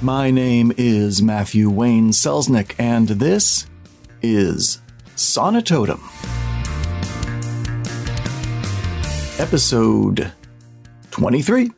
My 0.00 0.30
name 0.30 0.72
is 0.76 1.20
Matthew 1.20 1.68
Wayne 1.68 2.10
Selznick, 2.10 2.76
and 2.78 3.08
this 3.08 3.66
is 4.22 4.80
Sonitotum. 5.16 5.98
Episode 9.40 10.32
23. 11.10 11.72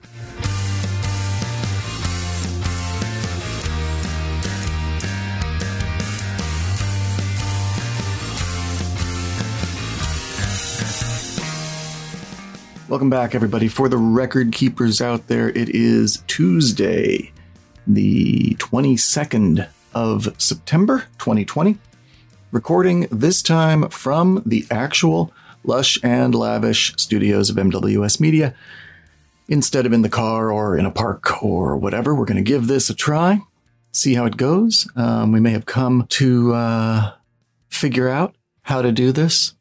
Welcome 12.87 13.09
back, 13.09 13.35
everybody. 13.35 13.69
For 13.69 13.89
the 13.89 13.97
record 13.97 14.53
keepers 14.53 15.01
out 15.01 15.29
there, 15.29 15.49
it 15.49 15.71
is 15.71 16.23
Tuesday, 16.27 17.33
the 17.87 18.55
22nd 18.59 19.69
of 19.95 20.35
September, 20.39 21.05
2020. 21.19 21.79
Recording 22.53 23.07
this 23.11 23.43
time 23.43 23.89
from 23.89 24.43
the 24.45 24.67
actual 24.71 25.33
lush 25.65 25.99
and 26.03 26.35
lavish 26.35 26.95
studios 26.97 27.51
of 27.51 27.57
MWS 27.57 28.21
Media. 28.21 28.55
Instead 29.49 29.87
of 29.87 29.93
in 29.93 30.03
the 30.03 30.09
car 30.09 30.51
or 30.51 30.77
in 30.77 30.87
a 30.87 30.91
park 30.91 31.43
or 31.43 31.77
whatever, 31.77 32.15
we're 32.15 32.25
going 32.25 32.37
to 32.37 32.43
give 32.43 32.67
this 32.67 32.91
a 32.91 32.95
try, 32.95 33.41
see 33.93 34.15
how 34.15 34.25
it 34.25 34.37
goes. 34.37 34.89
Um, 34.97 35.33
we 35.33 35.41
may 35.41 35.51
have 35.51 35.67
come 35.67 36.07
to 36.11 36.55
uh, 36.55 37.13
figure 37.69 38.09
out 38.09 38.37
how 38.63 38.83
to 38.83 38.93
do 38.93 39.13
this 39.13 39.55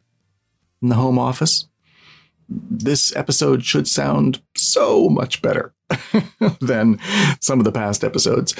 in 0.81 0.89
the 0.89 0.95
home 0.95 1.17
office 1.17 1.70
this 2.49 3.15
episode 3.15 3.63
should 3.63 3.87
sound 3.87 4.41
so 4.55 5.07
much 5.09 5.41
better 5.41 5.73
than 6.62 6.99
some 7.41 7.59
of 7.59 7.65
the 7.65 7.71
past 7.71 8.04
episodes, 8.04 8.55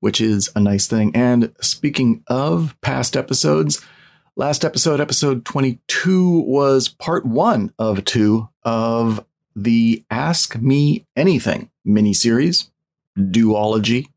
which 0.00 0.20
is 0.20 0.50
a 0.54 0.60
nice 0.60 0.86
thing. 0.86 1.14
And 1.14 1.54
speaking 1.60 2.22
of 2.26 2.76
past 2.80 3.16
episodes, 3.16 3.84
last 4.36 4.64
episode, 4.64 5.00
episode 5.00 5.44
22, 5.44 6.40
was 6.40 6.88
part 6.88 7.24
one 7.24 7.72
of 7.78 8.04
two 8.04 8.48
of 8.62 9.24
the 9.56 10.04
Ask 10.10 10.60
Me 10.60 11.06
Anything 11.16 11.70
miniseries, 11.86 12.70
duology, 13.16 14.08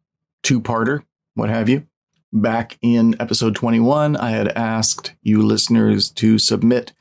two 0.44 0.60
parter, 0.62 1.04
what 1.36 1.50
have 1.50 1.70
you. 1.70 1.86
Back 2.34 2.78
in 2.82 3.16
episode 3.20 3.56
21, 3.56 4.18
I 4.18 4.32
had 4.32 4.50
asked 4.50 5.14
you 5.22 5.42
listeners 5.42 6.10
to 6.12 6.38
submit 6.38 6.94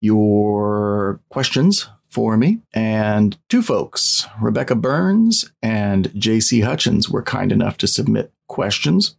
your 0.00 1.20
questions 1.28 1.88
for 2.10 2.36
me. 2.36 2.60
And 2.72 3.38
two 3.48 3.62
folks, 3.62 4.26
Rebecca 4.40 4.74
Burns 4.74 5.50
and 5.62 6.10
JC 6.10 6.64
Hutchins, 6.64 7.08
were 7.08 7.22
kind 7.22 7.52
enough 7.52 7.78
to 7.78 7.86
submit 7.86 8.32
questions. 8.48 9.16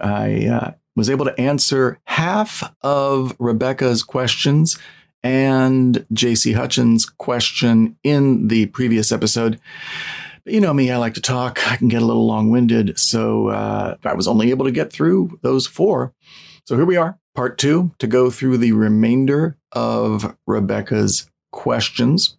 I 0.00 0.46
uh, 0.46 0.70
was 0.96 1.10
able 1.10 1.26
to 1.26 1.40
answer 1.40 2.00
half 2.04 2.74
of 2.82 3.36
Rebecca's 3.38 4.02
questions 4.02 4.78
and 5.22 6.06
JC 6.12 6.54
Hutchins' 6.54 7.04
question 7.04 7.96
in 8.02 8.48
the 8.48 8.66
previous 8.66 9.12
episode. 9.12 9.60
But 10.44 10.54
you 10.54 10.60
know 10.60 10.72
me, 10.72 10.90
I 10.90 10.96
like 10.96 11.14
to 11.14 11.20
talk. 11.20 11.70
I 11.70 11.76
can 11.76 11.88
get 11.88 12.02
a 12.02 12.06
little 12.06 12.26
long 12.26 12.50
winded. 12.50 12.98
So 12.98 13.48
uh, 13.48 13.96
I 14.04 14.14
was 14.14 14.26
only 14.26 14.50
able 14.50 14.64
to 14.64 14.72
get 14.72 14.92
through 14.92 15.38
those 15.42 15.66
four. 15.66 16.14
So 16.64 16.76
here 16.76 16.86
we 16.86 16.96
are, 16.96 17.18
part 17.34 17.58
two, 17.58 17.92
to 17.98 18.06
go 18.06 18.30
through 18.30 18.58
the 18.58 18.72
remainder 18.72 19.58
of 19.72 20.36
Rebecca's 20.46 21.29
questions. 21.50 22.36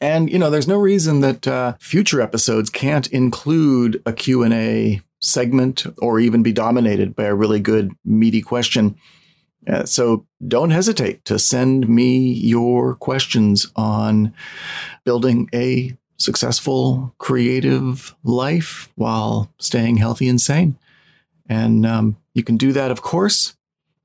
And 0.00 0.30
you 0.30 0.38
know, 0.38 0.50
there's 0.50 0.68
no 0.68 0.78
reason 0.78 1.20
that 1.20 1.46
uh, 1.46 1.74
future 1.78 2.20
episodes 2.20 2.70
can't 2.70 3.06
include 3.08 4.02
a 4.06 4.12
Q&A 4.12 5.00
segment 5.20 5.86
or 5.98 6.18
even 6.18 6.42
be 6.42 6.52
dominated 6.52 7.14
by 7.14 7.24
a 7.24 7.34
really 7.34 7.60
good 7.60 7.92
meaty 8.04 8.40
question. 8.40 8.96
Uh, 9.68 9.84
so 9.84 10.26
don't 10.46 10.70
hesitate 10.70 11.24
to 11.26 11.38
send 11.38 11.86
me 11.88 12.32
your 12.32 12.94
questions 12.94 13.70
on 13.76 14.32
building 15.04 15.48
a 15.54 15.94
successful, 16.16 17.14
creative 17.18 18.14
life 18.24 18.90
while 18.94 19.52
staying 19.58 19.98
healthy 19.98 20.28
and 20.28 20.40
sane. 20.40 20.78
And 21.48 21.84
um, 21.84 22.16
you 22.34 22.42
can 22.42 22.56
do 22.56 22.72
that, 22.72 22.90
of 22.90 23.02
course, 23.02 23.56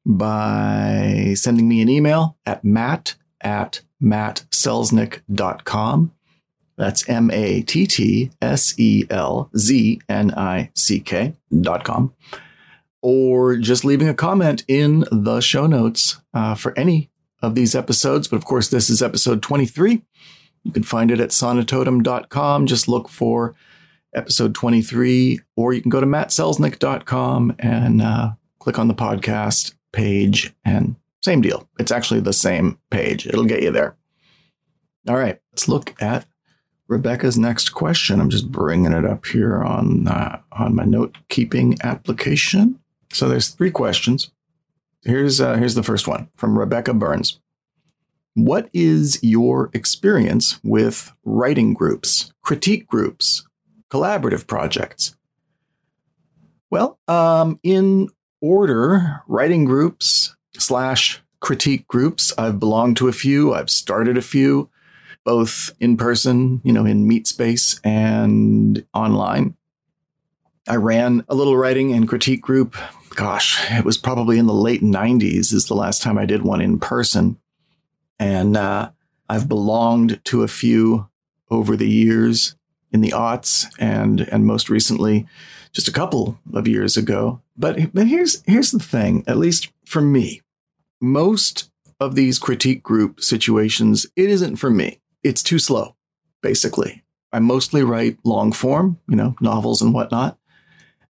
by 0.06 1.34
sending 1.36 1.68
me 1.68 1.82
an 1.82 1.90
email 1.90 2.38
at 2.46 2.64
matt 2.64 3.16
at 3.42 3.82
mattselznick.com. 4.02 6.12
That's 6.78 7.08
M 7.08 7.32
A 7.32 7.62
T 7.62 7.88
T 7.88 8.32
S 8.42 8.78
E 8.78 9.06
L 9.10 9.50
Z 9.58 10.02
N 10.10 10.32
I 10.32 10.72
C 10.76 11.00
K 11.00 11.34
dot 11.62 11.86
com. 11.86 12.14
Or 13.02 13.56
just 13.56 13.86
leaving 13.86 14.10
a 14.10 14.14
comment 14.14 14.66
in 14.68 15.06
the 15.12 15.40
show 15.40 15.68
notes 15.68 16.20
uh, 16.34 16.56
for 16.56 16.78
any 16.78 17.10
of 17.42 17.56
these 17.56 17.76
episodes. 17.76 18.28
But 18.28 18.38
of 18.38 18.46
course, 18.46 18.70
this 18.70 18.90
is 18.90 19.02
episode 19.02 19.42
23. 19.42 20.02
You 20.64 20.72
can 20.72 20.84
find 20.84 21.12
it 21.12 21.20
at 21.20 21.30
sonitotum.com. 21.30 22.66
Just 22.66 22.88
look 22.88 23.08
for 23.08 23.56
episode 24.16 24.56
23, 24.56 25.40
or 25.56 25.74
you 25.74 25.82
can 25.82 25.92
go 25.92 26.00
to 26.00 26.08
mattselznick.com 26.08 27.56
and 27.60 28.02
uh, 28.02 28.32
click 28.60 28.80
on 28.80 28.88
the 28.88 28.96
podcast 28.96 29.76
page 29.94 30.54
and 30.66 30.96
same 31.26 31.42
deal. 31.42 31.68
It's 31.80 31.92
actually 31.92 32.22
the 32.22 32.34
same 32.34 32.80
page. 32.90 33.28
It'll 33.28 33.44
get 33.44 33.64
you 33.64 33.72
there. 33.72 33.98
All 35.08 35.18
right, 35.18 35.40
let's 35.52 35.68
look 35.68 35.94
at 36.02 36.26
Rebecca's 36.88 37.38
next 37.38 37.70
question. 37.70 38.22
I'm 38.22 38.30
just 38.30 38.52
bringing 38.52 38.94
it 38.94 39.06
up 39.06 39.26
here 39.26 39.64
on 39.64 40.08
uh, 40.08 40.40
on 40.54 40.76
my 40.76 40.86
note 40.86 41.18
keeping 41.30 41.78
application. 41.84 42.80
So 43.12 43.28
there's 43.28 43.50
three 43.50 43.72
questions. 43.72 44.32
Here's 45.04 45.42
uh, 45.42 45.56
here's 45.56 45.76
the 45.76 45.84
first 45.84 46.08
one 46.08 46.30
from 46.38 46.58
Rebecca 46.58 46.94
Burns. 46.94 47.40
What 48.36 48.70
is 48.74 49.20
your 49.24 49.70
experience 49.74 50.60
with 50.64 51.12
writing 51.24 51.74
groups, 51.74 52.34
critique 52.42 52.88
groups, 52.88 53.48
collaborative 53.90 54.46
projects? 54.46 55.16
Well, 56.70 57.00
um, 57.08 57.60
in 57.64 58.10
order, 58.42 59.22
writing 59.28 59.66
groups 59.66 60.35
slash 60.62 61.22
critique 61.40 61.88
groups. 61.88 62.34
I've 62.38 62.60
belonged 62.60 62.98
to 62.98 63.08
a 63.08 63.14
few. 63.14 63.54
I've 63.54 63.70
started 63.70 64.18
a 64.18 64.22
few, 64.22 64.70
both 65.24 65.72
in 65.80 65.98
person, 65.98 66.62
you 66.64 66.74
know, 66.74 66.86
in 66.86 67.08
meet 67.08 67.28
space 67.28 67.80
and 67.84 68.86
online. 68.94 69.56
I 70.68 70.78
ran 70.78 71.24
a 71.30 71.36
little 71.36 71.56
writing 71.56 71.94
and 71.94 72.10
critique 72.10 72.42
group. 72.42 72.76
Gosh, 73.12 73.64
it 73.72 73.86
was 73.86 73.98
probably 73.98 74.40
in 74.40 74.48
the 74.48 74.54
late 74.54 74.82
90s 74.82 75.54
is 75.54 75.68
the 75.68 75.76
last 75.76 76.02
time 76.02 76.18
I 76.18 76.26
did 76.26 76.42
one 76.42 76.62
in 76.62 76.80
person. 76.80 77.38
And 78.20 78.58
uh, 78.58 78.90
I've 79.30 79.48
belonged 79.48 80.24
to 80.26 80.44
a 80.44 80.48
few 80.48 81.08
over 81.52 81.76
the 81.76 81.88
years 81.88 82.56
in 82.92 83.02
the 83.02 83.12
aughts 83.12 83.66
and 83.78 84.22
and 84.22 84.46
most 84.46 84.70
recently 84.70 85.28
just 85.74 85.88
a 85.90 85.92
couple 85.92 86.40
of 86.54 86.68
years 86.68 86.96
ago. 86.96 87.42
But, 87.58 87.94
but 87.94 88.08
here's 88.08 88.42
here's 88.46 88.72
the 88.72 88.80
thing, 88.80 89.24
at 89.28 89.38
least 89.38 89.70
for 89.86 90.02
me, 90.02 90.42
most 91.06 91.70
of 92.00 92.16
these 92.16 92.40
critique 92.40 92.84
group 92.84 93.22
situations, 93.22 94.06
it 94.16 94.30
isn't 94.30 94.58
for 94.58 94.70
me. 94.70 95.00
It's 95.24 95.44
too 95.44 95.60
slow, 95.60 95.96
basically. 96.42 97.04
I 97.32 97.40
mostly 97.40 97.84
write 97.84 98.18
long 98.24 98.52
form, 98.52 99.00
you 99.08 99.16
know, 99.16 99.36
novels 99.40 99.82
and 99.82 99.94
whatnot. 99.94 100.38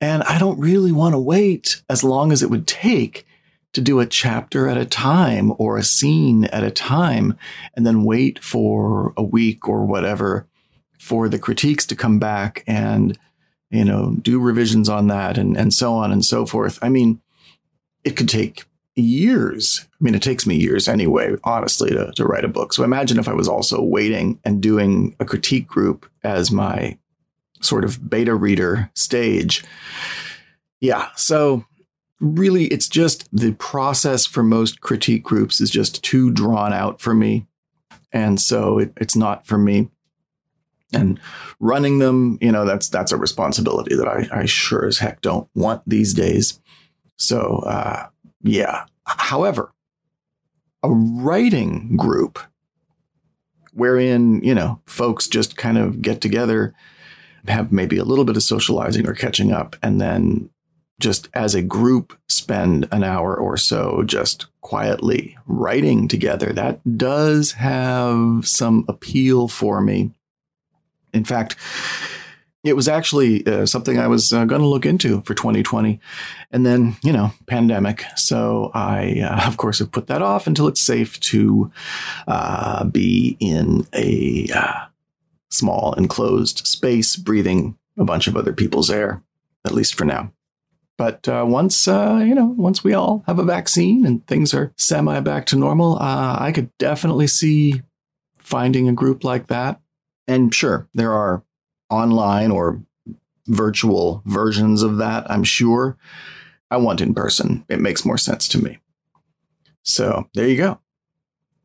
And 0.02 0.24
I 0.24 0.40
don't 0.40 0.60
really 0.60 0.92
want 0.92 1.14
to 1.14 1.20
wait 1.20 1.82
as 1.90 2.04
long 2.04 2.32
as 2.32 2.42
it 2.42 2.50
would 2.50 2.68
take 2.68 3.26
to 3.74 3.82
do 3.82 4.00
a 4.00 4.06
chapter 4.06 4.68
at 4.68 4.78
a 4.78 4.86
time 4.86 5.54
or 5.58 5.78
a 5.78 5.84
scene 5.84 6.46
at 6.46 6.64
a 6.64 6.72
time 6.72 7.38
and 7.76 7.86
then 7.86 8.04
wait 8.04 8.44
for 8.44 9.14
a 9.18 9.24
week 9.24 9.68
or 9.68 9.86
whatever 9.86 10.48
for 10.98 11.30
the 11.30 11.40
critiques 11.40 11.86
to 11.86 11.96
come 11.96 12.20
back 12.20 12.64
and 12.66 13.18
you 13.70 13.86
know, 13.86 14.16
do 14.22 14.40
revisions 14.40 14.90
on 14.90 15.08
that 15.08 15.38
and, 15.38 15.56
and 15.56 15.74
so 15.74 15.94
on 15.94 16.12
and 16.12 16.26
so 16.26 16.46
forth. 16.46 16.80
I 16.82 16.90
mean, 16.90 17.22
it 18.04 18.18
could 18.18 18.30
take 18.30 18.66
years. 18.96 19.86
I 19.86 20.04
mean, 20.04 20.16
it 20.16 20.22
takes 20.22 20.46
me 20.46 20.56
years 20.56 20.88
anyway, 20.88 21.36
honestly, 21.44 21.92
to, 21.92 22.12
to 22.16 22.26
write 22.26 22.46
a 22.46 22.50
book. 22.50 22.74
So 22.74 22.84
imagine 22.84 23.20
if 23.20 23.28
I 23.28 23.34
was 23.34 23.48
also 23.48 23.82
waiting 23.82 24.40
and 24.44 24.62
doing 24.62 25.16
a 25.20 25.26
critique 25.26 25.68
group 25.68 26.10
as 26.24 26.52
my 26.52 26.98
sort 27.62 27.84
of 27.84 28.10
beta 28.10 28.36
reader 28.36 28.90
stage. 28.96 29.64
Yeah. 30.80 31.10
So 31.16 31.66
really, 32.20 32.66
it's 32.66 32.88
just 32.88 33.28
the 33.36 33.54
process 33.54 34.26
for 34.26 34.44
most 34.44 34.82
critique 34.82 35.24
groups 35.24 35.62
is 35.62 35.70
just 35.70 36.04
too 36.04 36.32
drawn 36.32 36.74
out 36.74 37.02
for 37.02 37.14
me. 37.14 37.48
And 38.12 38.40
so 38.40 38.80
it, 38.80 38.94
it's 38.98 39.16
not 39.16 39.46
for 39.46 39.58
me 39.58 39.90
and 40.94 41.20
running 41.60 42.00
them, 42.00 42.38
you 42.42 42.52
know, 42.52 42.66
that's 42.66 42.90
that's 42.90 43.12
a 43.12 43.18
responsibility 43.18 43.96
that 43.96 44.08
I, 44.08 44.42
I 44.42 44.46
sure 44.46 44.86
as 44.86 44.98
heck 44.98 45.22
don't 45.22 45.48
want 45.54 45.84
these 45.86 46.14
days. 46.14 46.60
So 47.18 47.64
uh, 47.66 48.08
yeah. 48.42 48.86
However, 49.06 49.74
a 50.84 50.90
writing 50.90 51.98
group 51.98 52.40
wherein 53.74 54.44
you 54.44 54.56
know 54.56 54.82
folks 54.86 55.28
just 55.28 55.56
kind 55.56 55.78
of 55.78 56.02
get 56.02 56.22
together 56.22 56.74
have 57.48 57.72
maybe 57.72 57.98
a 57.98 58.04
little 58.04 58.26
bit 58.26 58.36
of 58.36 58.44
socializing 58.44 59.08
or 59.08 59.14
catching 59.14 59.52
up, 59.52 59.76
and 59.82 60.00
then 60.00 60.50
just 61.00 61.30
as 61.34 61.56
a 61.56 61.62
group 61.62 62.18
spend 62.28 62.88
an 62.92 63.04
hour 63.04 63.36
or 63.36 63.56
so 63.56 64.04
just 64.04 64.48
quietly 64.62 65.38
writing 65.48 66.08
together. 66.08 66.52
That 66.52 66.98
does 66.98 67.54
have 67.54 68.48
some 68.48 68.86
appeal 68.88 69.48
for 69.48 69.82
me. 69.82 70.12
In 71.14 71.24
fact, 71.24 71.56
it 72.64 72.76
was 72.76 72.88
actually 72.88 73.46
uh, 73.48 73.66
something 73.66 73.98
I 73.98 74.08
was 74.08 74.34
uh, 74.34 74.44
going 74.46 74.62
to 74.62 74.68
look 74.68 74.86
into 74.86 75.22
for 75.22 75.34
2020. 75.34 76.00
And 76.52 76.66
then, 76.66 76.98
you 77.04 77.14
know, 77.14 77.32
pandemic. 77.48 78.04
So 78.16 78.72
I, 78.74 79.22
uh, 79.22 79.48
of 79.48 79.58
course, 79.58 79.80
have 79.80 79.92
put 79.92 80.08
that 80.08 80.22
off 80.22 80.48
until 80.48 80.68
it's 80.68 80.82
safe 80.82 81.20
to 81.22 81.72
uh, 82.28 82.84
be 82.86 83.38
in 83.40 83.88
a 83.94 84.48
uh, 84.54 84.86
small 85.50 85.94
enclosed 85.94 86.68
space 86.68 87.16
breathing 87.16 87.78
a 87.98 88.04
bunch 88.04 88.28
of 88.28 88.36
other 88.36 88.54
people's 88.54 88.90
air, 88.90 89.22
at 89.66 89.74
least 89.74 89.96
for 89.96 90.06
now. 90.06 90.32
But 90.98 91.30
uh, 91.30 91.46
once, 91.48 91.88
you 91.88 92.36
know, 92.36 92.54
once 92.58 92.84
we 92.84 92.94
all 92.94 93.24
have 93.26 93.40
a 93.40 93.44
vaccine 93.44 94.06
and 94.06 94.26
things 94.28 94.54
are 94.54 94.74
semi 94.76 95.22
back 95.22 95.46
to 95.48 95.56
normal, 95.56 95.98
I 95.98 96.52
could 96.54 96.78
definitely 96.78 97.28
see 97.28 97.82
finding 98.38 98.90
a 98.90 98.94
group 98.94 99.24
like 99.24 99.48
that. 99.48 99.80
And 100.28 100.54
sure, 100.54 100.90
there 100.94 101.14
are 101.14 101.44
online 101.90 102.52
or 102.52 102.82
virtual 103.48 104.22
versions 104.26 104.84
of 104.84 104.98
that, 104.98 105.30
I'm 105.30 105.44
sure. 105.44 105.98
I 106.72 106.78
want 106.78 107.02
in 107.02 107.14
person. 107.14 107.66
It 107.68 107.80
makes 107.80 108.06
more 108.06 108.18
sense 108.18 108.48
to 108.50 108.64
me. 108.64 108.78
So 109.84 110.28
there 110.36 110.48
you 110.48 110.58
go. 110.58 110.80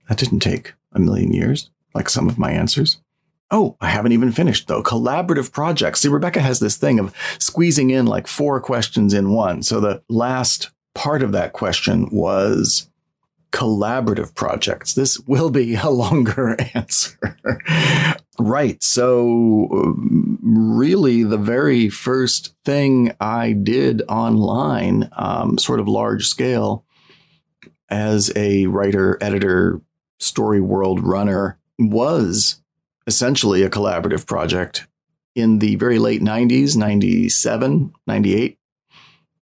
That 0.09 0.19
didn't 0.19 0.41
take 0.41 0.73
a 0.93 0.99
million 0.99 1.33
years, 1.33 1.71
like 1.95 2.09
some 2.09 2.29
of 2.29 2.39
my 2.39 2.51
answers. 2.51 2.99
Oh, 3.51 3.77
I 3.81 3.91
haven't 3.91 4.13
even 4.13 4.33
finished 4.33 4.67
though. 4.67 4.83
Collaborative 4.83 5.53
projects. 5.53 6.01
See, 6.01 6.09
Rebecca 6.09 6.41
has 6.41 6.59
this 6.59 6.77
thing 6.77 6.99
of 6.99 7.15
squeezing 7.39 7.91
in 7.91 8.07
like 8.07 8.27
four 8.27 8.61
questions 8.61 9.13
in 9.13 9.31
one. 9.31 9.63
So 9.63 9.81
the 9.81 10.03
last 10.09 10.71
part 10.95 11.23
of 11.23 11.33
that 11.33 11.53
question 11.53 12.09
was 12.11 12.89
collaborative 13.53 14.35
projects. 14.35 14.95
This 14.95 15.21
will 15.21 15.51
be 15.51 15.75
a 15.75 15.91
longer 15.91 16.57
answer. 16.75 17.37
Right. 18.39 18.83
So, 18.83 19.69
um, 19.73 20.39
really, 20.43 21.23
the 21.23 21.39
very 21.39 21.89
first 21.89 22.55
thing 22.65 23.13
I 23.21 23.53
did 23.53 24.03
online, 24.09 25.09
um, 25.13 25.59
sort 25.59 25.81
of 25.81 25.89
large 25.89 26.27
scale, 26.27 26.85
as 27.89 28.33
a 28.35 28.67
writer, 28.67 29.19
editor, 29.21 29.81
story 30.19 30.61
world 30.61 31.01
runner, 31.01 31.59
was 31.79 32.61
essentially 33.07 33.63
a 33.63 33.71
collaborative 33.71 34.27
project 34.27 34.87
in 35.35 35.59
the 35.59 35.77
very 35.77 35.99
late 35.99 36.23
90s, 36.23 36.77
97, 36.77 37.93
98. 38.07 38.59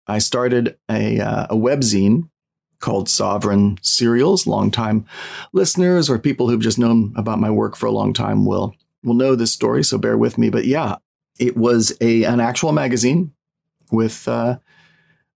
I 0.06 0.18
started 0.18 0.76
a, 0.90 1.20
uh, 1.20 1.46
a 1.50 1.56
webzine 1.56 2.28
called 2.80 3.08
Sovereign 3.08 3.78
Serials. 3.80 4.46
Longtime 4.46 5.06
listeners 5.52 6.10
or 6.10 6.18
people 6.18 6.48
who've 6.48 6.60
just 6.60 6.78
known 6.78 7.12
about 7.16 7.38
my 7.38 7.50
work 7.50 7.76
for 7.76 7.86
a 7.86 7.92
long 7.92 8.12
time 8.12 8.44
will 8.44 8.74
will 9.02 9.14
know 9.14 9.34
this 9.34 9.52
story, 9.52 9.84
so 9.84 9.98
bear 9.98 10.16
with 10.16 10.38
me. 10.38 10.50
But 10.50 10.64
yeah, 10.64 10.96
it 11.38 11.56
was 11.56 11.96
a 12.00 12.24
an 12.24 12.40
actual 12.40 12.72
magazine 12.72 13.32
with 13.90 14.26
uh, 14.28 14.58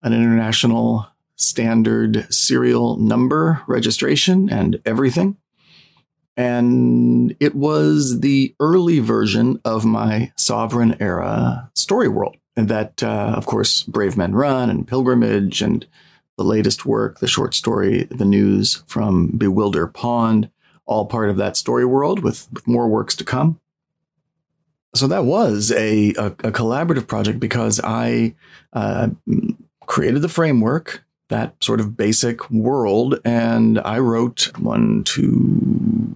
an 0.02 0.12
international 0.12 1.06
standard 1.36 2.32
serial 2.32 2.96
number 2.96 3.62
registration 3.66 4.48
and 4.50 4.80
everything. 4.86 5.36
And 6.36 7.34
it 7.40 7.54
was 7.54 8.20
the 8.20 8.54
early 8.60 8.98
version 8.98 9.60
of 9.64 9.84
my 9.84 10.32
Sovereign 10.36 10.96
era 11.00 11.70
story 11.74 12.08
world. 12.08 12.36
And 12.56 12.68
that, 12.68 13.02
uh, 13.02 13.34
of 13.36 13.46
course, 13.46 13.82
Brave 13.82 14.16
Men 14.16 14.34
Run 14.34 14.70
and 14.70 14.86
Pilgrimage 14.86 15.62
and 15.62 15.86
the 16.36 16.44
latest 16.44 16.84
work, 16.84 17.20
the 17.20 17.26
short 17.26 17.54
story, 17.54 18.04
The 18.04 18.24
News 18.24 18.82
from 18.86 19.28
Bewilder 19.28 19.86
Pond, 19.86 20.50
all 20.86 21.06
part 21.06 21.30
of 21.30 21.36
that 21.36 21.56
story 21.56 21.84
world 21.84 22.22
with, 22.22 22.48
with 22.52 22.66
more 22.66 22.88
works 22.88 23.14
to 23.16 23.24
come. 23.24 23.60
So 24.94 25.06
that 25.08 25.24
was 25.24 25.72
a, 25.72 26.14
a, 26.14 26.26
a 26.26 26.52
collaborative 26.52 27.06
project 27.06 27.38
because 27.38 27.80
I 27.84 28.34
uh, 28.72 29.08
created 29.86 30.22
the 30.22 30.28
framework, 30.28 31.04
that 31.28 31.62
sort 31.62 31.80
of 31.80 31.96
basic 31.96 32.50
world, 32.50 33.20
and 33.24 33.78
I 33.80 33.98
wrote 33.98 34.50
one, 34.58 35.04
two, 35.04 36.14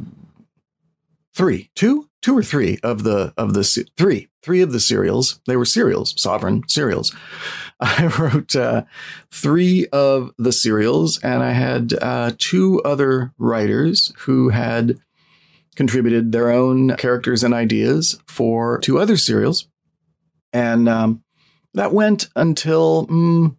three, 1.34 1.70
two, 1.74 2.08
two 2.22 2.36
or 2.36 2.42
three 2.42 2.78
of 2.82 3.02
the 3.02 3.32
of 3.36 3.54
the 3.54 3.64
three 3.96 4.28
three 4.42 4.62
of 4.62 4.72
the 4.72 4.80
serials. 4.80 5.40
They 5.46 5.56
were 5.56 5.64
serials, 5.64 6.14
sovereign 6.20 6.62
serials. 6.68 7.14
I 7.82 8.06
wrote 8.18 8.54
uh, 8.54 8.84
three 9.30 9.86
of 9.86 10.32
the 10.36 10.52
serials, 10.52 11.18
and 11.22 11.42
I 11.42 11.52
had 11.52 11.94
uh, 12.00 12.32
two 12.36 12.82
other 12.82 13.32
writers 13.38 14.12
who 14.18 14.50
had 14.50 14.98
contributed 15.76 16.30
their 16.30 16.50
own 16.50 16.94
characters 16.96 17.42
and 17.42 17.54
ideas 17.54 18.20
for 18.26 18.78
two 18.80 18.98
other 18.98 19.16
serials. 19.16 19.66
And 20.52 20.90
um, 20.90 21.22
that 21.72 21.94
went 21.94 22.28
until, 22.36 23.06
mm, 23.06 23.56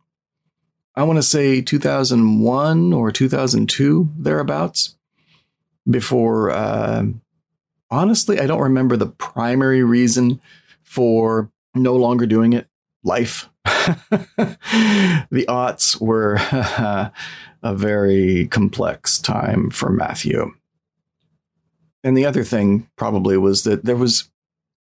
I 0.95 1.01
want 1.01 1.17
to 1.17 1.23
say 1.23 1.61
2001 1.61 2.93
or 2.93 3.11
2002, 3.11 4.09
thereabouts, 4.17 4.97
before, 5.89 6.51
uh, 6.51 7.05
honestly, 7.89 8.39
I 8.39 8.45
don't 8.45 8.61
remember 8.61 8.97
the 8.97 9.07
primary 9.07 9.83
reason 9.83 10.39
for 10.83 11.49
no 11.73 11.95
longer 11.95 12.27
doing 12.27 12.53
it 12.53 12.67
life. 13.03 13.49
the 13.65 15.45
aughts 15.47 15.99
were 15.99 16.35
a 17.63 17.75
very 17.75 18.47
complex 18.47 19.19
time 19.19 19.69
for 19.69 19.91
Matthew. 19.91 20.53
And 22.03 22.17
the 22.17 22.25
other 22.25 22.43
thing 22.43 22.89
probably 22.95 23.37
was 23.37 23.63
that 23.63 23.85
there 23.85 23.95
was 23.95 24.29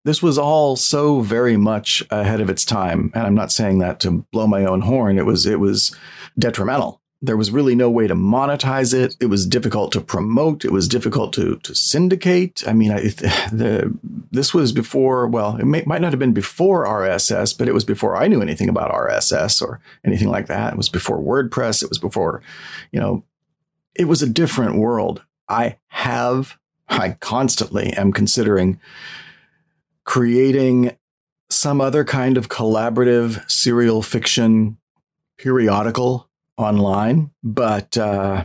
this 0.04 0.22
was 0.22 0.38
all 0.38 0.76
so 0.76 1.20
very 1.20 1.56
much 1.56 2.02
ahead 2.10 2.40
of 2.40 2.48
its 2.48 2.64
time 2.64 3.10
and 3.14 3.26
i'm 3.26 3.34
not 3.34 3.52
saying 3.52 3.78
that 3.80 4.00
to 4.00 4.24
blow 4.32 4.46
my 4.46 4.64
own 4.64 4.80
horn 4.80 5.18
it 5.18 5.26
was 5.26 5.44
it 5.44 5.60
was 5.60 5.94
detrimental 6.38 7.00
there 7.22 7.36
was 7.36 7.50
really 7.50 7.74
no 7.74 7.90
way 7.90 8.06
to 8.06 8.14
monetize 8.14 8.94
it. 8.94 9.14
It 9.20 9.26
was 9.26 9.46
difficult 9.46 9.92
to 9.92 10.00
promote. 10.00 10.64
It 10.64 10.72
was 10.72 10.88
difficult 10.88 11.32
to 11.34 11.56
to 11.56 11.74
syndicate. 11.74 12.64
I 12.66 12.72
mean, 12.72 12.92
I, 12.92 13.00
the 13.52 13.96
this 14.30 14.54
was 14.54 14.72
before. 14.72 15.26
Well, 15.26 15.56
it 15.56 15.66
may, 15.66 15.82
might 15.86 16.00
not 16.00 16.12
have 16.12 16.18
been 16.18 16.32
before 16.32 16.86
RSS, 16.86 17.56
but 17.56 17.68
it 17.68 17.74
was 17.74 17.84
before 17.84 18.16
I 18.16 18.28
knew 18.28 18.40
anything 18.40 18.68
about 18.68 18.92
RSS 18.92 19.60
or 19.60 19.80
anything 20.04 20.28
like 20.28 20.46
that. 20.46 20.72
It 20.72 20.76
was 20.76 20.88
before 20.88 21.18
WordPress. 21.18 21.82
It 21.82 21.90
was 21.90 21.98
before, 21.98 22.42
you 22.90 23.00
know, 23.00 23.22
it 23.94 24.04
was 24.06 24.22
a 24.22 24.28
different 24.28 24.76
world. 24.76 25.22
I 25.48 25.76
have, 25.88 26.56
I 26.88 27.16
constantly 27.20 27.92
am 27.92 28.12
considering 28.12 28.80
creating 30.04 30.96
some 31.50 31.80
other 31.80 32.04
kind 32.04 32.38
of 32.38 32.48
collaborative 32.48 33.48
serial 33.50 34.00
fiction 34.00 34.78
periodical 35.36 36.29
online, 36.60 37.30
but 37.42 37.96
uh, 37.96 38.44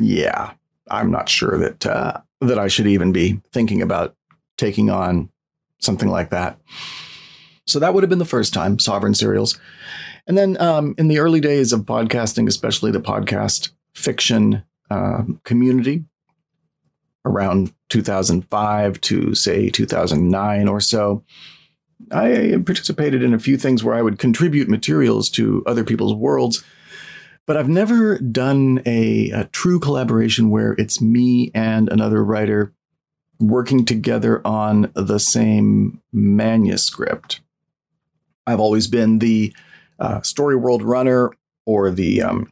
yeah, 0.00 0.52
I'm 0.90 1.10
not 1.10 1.28
sure 1.28 1.58
that 1.58 1.86
uh, 1.86 2.20
that 2.40 2.58
I 2.58 2.68
should 2.68 2.86
even 2.86 3.12
be 3.12 3.40
thinking 3.52 3.82
about 3.82 4.16
taking 4.56 4.90
on 4.90 5.30
something 5.80 6.08
like 6.08 6.30
that. 6.30 6.58
So 7.66 7.78
that 7.78 7.92
would 7.94 8.02
have 8.02 8.10
been 8.10 8.18
the 8.18 8.24
first 8.24 8.54
time 8.54 8.78
Sovereign 8.78 9.14
Serials, 9.14 9.58
and 10.26 10.36
then 10.36 10.60
um, 10.60 10.94
in 10.98 11.08
the 11.08 11.18
early 11.18 11.40
days 11.40 11.72
of 11.72 11.80
podcasting, 11.82 12.48
especially 12.48 12.90
the 12.90 13.00
podcast 13.00 13.70
fiction 13.94 14.62
uh, 14.90 15.24
community, 15.44 16.04
around 17.24 17.72
2005 17.90 19.00
to 19.02 19.34
say 19.34 19.68
2009 19.68 20.68
or 20.68 20.80
so. 20.80 21.24
I 22.10 22.56
participated 22.64 23.22
in 23.22 23.34
a 23.34 23.38
few 23.38 23.56
things 23.56 23.84
where 23.84 23.94
I 23.94 24.02
would 24.02 24.18
contribute 24.18 24.68
materials 24.68 25.28
to 25.30 25.62
other 25.66 25.84
people's 25.84 26.14
worlds, 26.14 26.64
but 27.46 27.56
I've 27.56 27.68
never 27.68 28.18
done 28.18 28.82
a, 28.86 29.30
a 29.30 29.44
true 29.46 29.80
collaboration 29.80 30.50
where 30.50 30.72
it's 30.72 31.00
me 31.00 31.50
and 31.54 31.88
another 31.88 32.24
writer 32.24 32.72
working 33.40 33.84
together 33.84 34.44
on 34.46 34.90
the 34.94 35.18
same 35.18 36.00
manuscript. 36.12 37.40
I've 38.46 38.60
always 38.60 38.86
been 38.86 39.18
the 39.18 39.54
uh, 39.98 40.22
story 40.22 40.56
world 40.56 40.82
runner 40.82 41.32
or 41.66 41.90
the 41.90 42.22
um, 42.22 42.50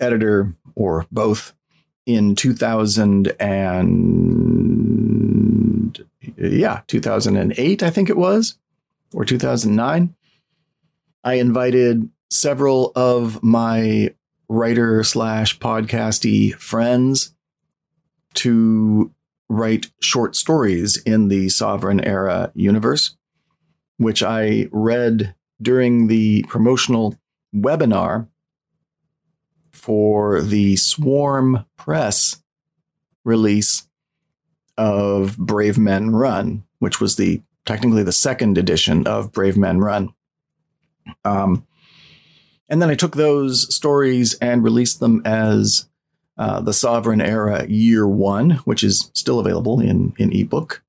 editor 0.00 0.54
or 0.74 1.06
both. 1.10 1.54
In 2.04 2.34
2000 2.34 3.28
and 3.40 4.32
yeah, 6.36 6.80
2008, 6.88 7.82
I 7.82 7.90
think 7.90 8.10
it 8.10 8.16
was 8.16 8.58
or 9.12 9.24
2009, 9.24 10.14
I 11.24 11.34
invited 11.34 12.08
several 12.30 12.92
of 12.96 13.42
my 13.42 14.14
writer 14.48 15.02
slash 15.04 15.58
podcasty 15.58 16.54
friends 16.54 17.34
to 18.34 19.12
write 19.48 19.90
short 20.00 20.34
stories 20.34 20.96
in 21.04 21.28
the 21.28 21.48
Sovereign 21.48 22.00
Era 22.00 22.50
universe, 22.54 23.16
which 23.98 24.22
I 24.22 24.68
read 24.72 25.34
during 25.60 26.06
the 26.06 26.44
promotional 26.48 27.14
webinar 27.54 28.28
for 29.70 30.40
the 30.40 30.76
Swarm 30.76 31.64
Press 31.76 32.42
release 33.24 33.86
of 34.76 35.36
Brave 35.36 35.78
Men 35.78 36.10
Run, 36.10 36.64
which 36.78 37.00
was 37.00 37.16
the 37.16 37.42
technically 37.64 38.02
the 38.02 38.12
second 38.12 38.58
edition 38.58 39.06
of 39.06 39.32
Brave 39.32 39.56
Men 39.56 39.78
Run. 39.78 40.14
Um, 41.24 41.66
and 42.68 42.80
then 42.80 42.90
I 42.90 42.94
took 42.94 43.16
those 43.16 43.74
stories 43.74 44.34
and 44.34 44.64
released 44.64 45.00
them 45.00 45.22
as 45.24 45.86
uh, 46.38 46.60
the 46.60 46.72
Sovereign 46.72 47.20
Era 47.20 47.66
Year 47.66 48.06
One, 48.08 48.50
which 48.64 48.82
is 48.82 49.10
still 49.14 49.38
available 49.38 49.80
in 49.80 50.14
in 50.18 50.32
ebook. 50.32 50.82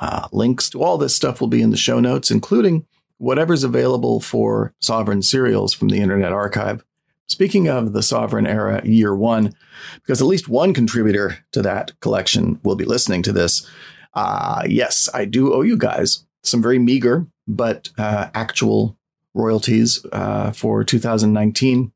Uh, 0.00 0.28
links 0.32 0.68
to 0.70 0.82
all 0.82 0.98
this 0.98 1.14
stuff 1.14 1.40
will 1.40 1.48
be 1.48 1.62
in 1.62 1.70
the 1.70 1.76
show 1.76 2.00
notes, 2.00 2.30
including 2.30 2.86
whatever's 3.18 3.64
available 3.64 4.20
for 4.20 4.74
Sovereign 4.80 5.22
serials 5.22 5.72
from 5.74 5.88
the 5.88 6.00
Internet 6.00 6.32
Archive. 6.32 6.84
Speaking 7.28 7.68
of 7.68 7.92
the 7.92 8.02
Sovereign 8.02 8.46
Era 8.46 8.80
Year 8.84 9.14
One, 9.14 9.54
because 9.96 10.20
at 10.20 10.28
least 10.28 10.48
one 10.48 10.72
contributor 10.72 11.38
to 11.52 11.62
that 11.62 11.98
collection 12.00 12.60
will 12.62 12.76
be 12.76 12.84
listening 12.84 13.22
to 13.22 13.32
this. 13.32 13.68
Uh, 14.16 14.64
yes, 14.66 15.08
I 15.14 15.26
do 15.26 15.54
owe 15.54 15.62
you 15.62 15.76
guys 15.76 16.24
some 16.42 16.60
very 16.60 16.80
meager 16.80 17.26
but 17.46 17.90
uh, 17.98 18.28
actual 18.34 18.96
royalties 19.34 20.04
uh, 20.12 20.50
for 20.52 20.84
2019. 20.84 21.92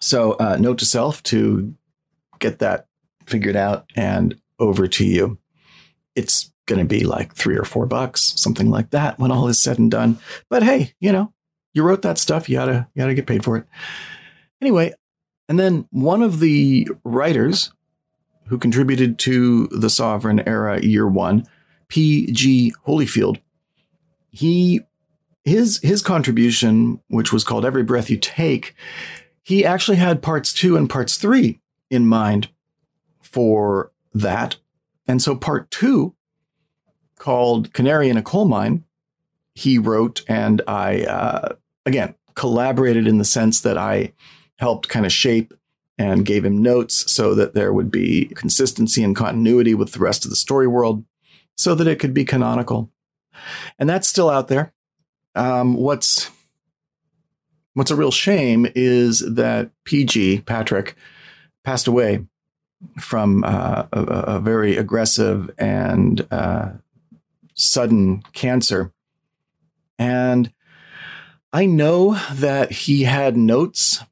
So, 0.00 0.32
uh, 0.32 0.56
note 0.56 0.78
to 0.78 0.84
self 0.84 1.22
to 1.24 1.74
get 2.38 2.60
that 2.60 2.86
figured 3.26 3.56
out 3.56 3.90
and 3.96 4.40
over 4.58 4.86
to 4.88 5.04
you. 5.04 5.38
It's 6.14 6.52
going 6.66 6.78
to 6.78 6.84
be 6.84 7.04
like 7.04 7.34
three 7.34 7.56
or 7.56 7.64
four 7.64 7.86
bucks, 7.86 8.32
something 8.36 8.70
like 8.70 8.90
that, 8.90 9.18
when 9.18 9.30
all 9.30 9.48
is 9.48 9.60
said 9.60 9.78
and 9.78 9.90
done. 9.90 10.18
But 10.48 10.62
hey, 10.62 10.94
you 11.00 11.12
know, 11.12 11.32
you 11.74 11.82
wrote 11.82 12.02
that 12.02 12.18
stuff. 12.18 12.48
You 12.48 12.56
gotta, 12.56 12.88
you 12.94 13.02
gotta 13.02 13.14
get 13.14 13.26
paid 13.26 13.44
for 13.44 13.56
it. 13.56 13.66
Anyway, 14.60 14.92
and 15.48 15.58
then 15.58 15.86
one 15.90 16.22
of 16.22 16.40
the 16.40 16.88
writers 17.04 17.72
who 18.50 18.58
contributed 18.58 19.16
to 19.20 19.68
the 19.68 19.88
Sovereign 19.88 20.40
Era 20.40 20.82
Year 20.82 21.06
One, 21.06 21.46
P.G. 21.86 22.74
Holyfield, 22.84 23.40
he 24.30 24.80
his 25.44 25.80
his 25.82 26.02
contribution, 26.02 27.00
which 27.08 27.32
was 27.32 27.44
called 27.44 27.64
Every 27.64 27.84
Breath 27.84 28.10
You 28.10 28.18
Take, 28.18 28.74
he 29.44 29.64
actually 29.64 29.98
had 29.98 30.20
parts 30.20 30.52
two 30.52 30.76
and 30.76 30.90
parts 30.90 31.16
three 31.16 31.60
in 31.90 32.06
mind 32.06 32.48
for 33.20 33.92
that. 34.12 34.56
And 35.06 35.22
so 35.22 35.36
part 35.36 35.70
two, 35.70 36.14
called 37.18 37.72
Canary 37.72 38.08
in 38.08 38.16
a 38.16 38.22
Coal 38.22 38.46
Mine, 38.46 38.82
he 39.54 39.78
wrote, 39.78 40.22
and 40.26 40.60
I, 40.66 41.04
uh, 41.04 41.54
again, 41.86 42.16
collaborated 42.34 43.06
in 43.06 43.18
the 43.18 43.24
sense 43.24 43.60
that 43.60 43.78
I 43.78 44.12
helped 44.56 44.88
kind 44.88 45.06
of 45.06 45.12
shape 45.12 45.54
and 46.00 46.24
gave 46.24 46.46
him 46.46 46.62
notes 46.62 47.12
so 47.12 47.34
that 47.34 47.52
there 47.52 47.74
would 47.74 47.90
be 47.90 48.24
consistency 48.34 49.04
and 49.04 49.14
continuity 49.14 49.74
with 49.74 49.92
the 49.92 49.98
rest 49.98 50.24
of 50.24 50.30
the 50.30 50.36
story 50.36 50.66
world 50.66 51.04
so 51.58 51.74
that 51.74 51.86
it 51.86 51.98
could 51.98 52.14
be 52.14 52.24
canonical. 52.24 52.90
And 53.78 53.86
that's 53.86 54.08
still 54.08 54.30
out 54.30 54.48
there. 54.48 54.72
Um, 55.34 55.74
what's 55.74 56.30
what's 57.74 57.90
a 57.90 57.96
real 57.96 58.10
shame 58.10 58.66
is 58.74 59.20
that 59.34 59.72
PG 59.84 60.40
Patrick 60.40 60.96
passed 61.64 61.86
away 61.86 62.24
from 62.98 63.44
uh, 63.44 63.84
a, 63.92 64.00
a, 64.00 64.40
very 64.40 64.78
aggressive 64.78 65.50
and 65.58 66.26
uh, 66.30 66.70
sudden 67.54 68.22
cancer. 68.32 68.90
And 69.98 70.50
I 71.52 71.66
know 71.66 72.18
that 72.32 72.72
he 72.72 73.02
had 73.02 73.36
notes 73.36 74.02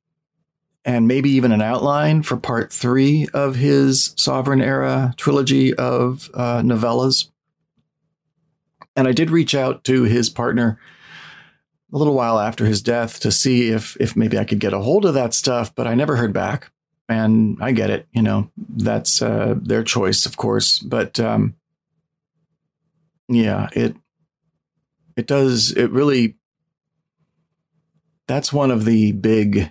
and 0.89 1.07
maybe 1.07 1.29
even 1.29 1.53
an 1.53 1.61
outline 1.61 2.23
for 2.23 2.39
part 2.39 2.73
three 2.73 3.29
of 3.35 3.57
his 3.57 4.15
Sovereign 4.17 4.63
Era 4.63 5.13
trilogy 5.19 5.75
of 5.75 6.31
uh, 6.33 6.63
novellas. 6.63 7.29
And 8.97 9.07
I 9.07 9.13
did 9.13 9.29
reach 9.29 9.55
out 9.55 9.85
to 9.85 10.05
his 10.05 10.31
partner 10.31 10.81
a 11.93 11.99
little 11.99 12.15
while 12.15 12.39
after 12.39 12.65
his 12.65 12.81
death 12.81 13.21
to 13.21 13.31
see 13.31 13.69
if 13.69 13.99
if 14.01 14.17
maybe 14.17 14.39
I 14.39 14.45
could 14.45 14.61
get 14.61 14.73
a 14.73 14.79
hold 14.79 15.05
of 15.05 15.13
that 15.13 15.35
stuff, 15.35 15.75
but 15.75 15.87
I 15.87 15.95
never 15.95 16.17
heard 16.17 16.33
back 16.33 16.73
and 17.07 17.59
I 17.61 17.73
get 17.73 17.91
it. 17.91 18.07
You 18.13 18.23
know, 18.23 18.51
that's 18.57 19.21
uh, 19.21 19.57
their 19.61 19.85
choice, 19.85 20.25
of 20.25 20.39
course. 20.39 20.79
But 20.79 21.21
um, 21.21 21.55
yeah, 23.29 23.69
it 23.75 23.95
it 25.19 25.27
does. 25.27 25.71
It 25.71 25.91
really. 25.91 26.37
That's 28.27 28.55
one 28.55 28.71
of 28.71 28.87
the 28.87 29.13
big 29.13 29.71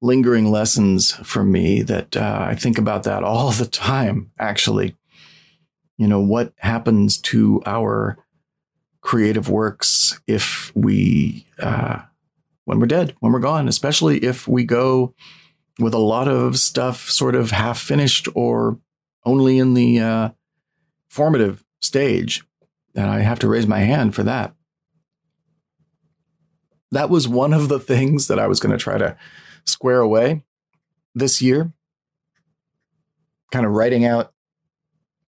lingering 0.00 0.50
lessons 0.50 1.12
for 1.26 1.42
me 1.42 1.82
that 1.82 2.16
uh, 2.16 2.46
I 2.48 2.54
think 2.54 2.78
about 2.78 3.02
that 3.04 3.24
all 3.24 3.50
the 3.50 3.66
time. 3.66 4.30
Actually, 4.38 4.96
you 5.96 6.06
know, 6.06 6.20
what 6.20 6.52
happens 6.58 7.18
to 7.22 7.62
our 7.66 8.18
creative 9.00 9.48
works 9.48 10.20
if 10.26 10.72
we 10.74 11.46
uh, 11.58 12.00
when 12.64 12.78
we're 12.78 12.86
dead, 12.86 13.14
when 13.20 13.32
we're 13.32 13.38
gone, 13.38 13.66
especially 13.66 14.18
if 14.18 14.46
we 14.46 14.64
go 14.64 15.14
with 15.78 15.94
a 15.94 15.98
lot 15.98 16.28
of 16.28 16.58
stuff 16.58 17.08
sort 17.08 17.34
of 17.34 17.50
half 17.50 17.80
finished 17.80 18.28
or 18.34 18.78
only 19.24 19.58
in 19.58 19.74
the 19.74 20.00
uh, 20.00 20.28
formative 21.08 21.64
stage. 21.80 22.44
And 22.94 23.06
I 23.06 23.20
have 23.20 23.38
to 23.40 23.48
raise 23.48 23.66
my 23.66 23.78
hand 23.78 24.14
for 24.14 24.22
that. 24.24 24.54
That 26.90 27.10
was 27.10 27.28
one 27.28 27.52
of 27.52 27.68
the 27.68 27.78
things 27.78 28.28
that 28.28 28.38
I 28.38 28.46
was 28.46 28.60
going 28.60 28.72
to 28.72 28.82
try 28.82 28.98
to 28.98 29.16
square 29.68 30.00
away 30.00 30.42
this 31.14 31.40
year. 31.42 31.72
Kind 33.50 33.66
of 33.66 33.72
writing 33.72 34.04
out 34.04 34.32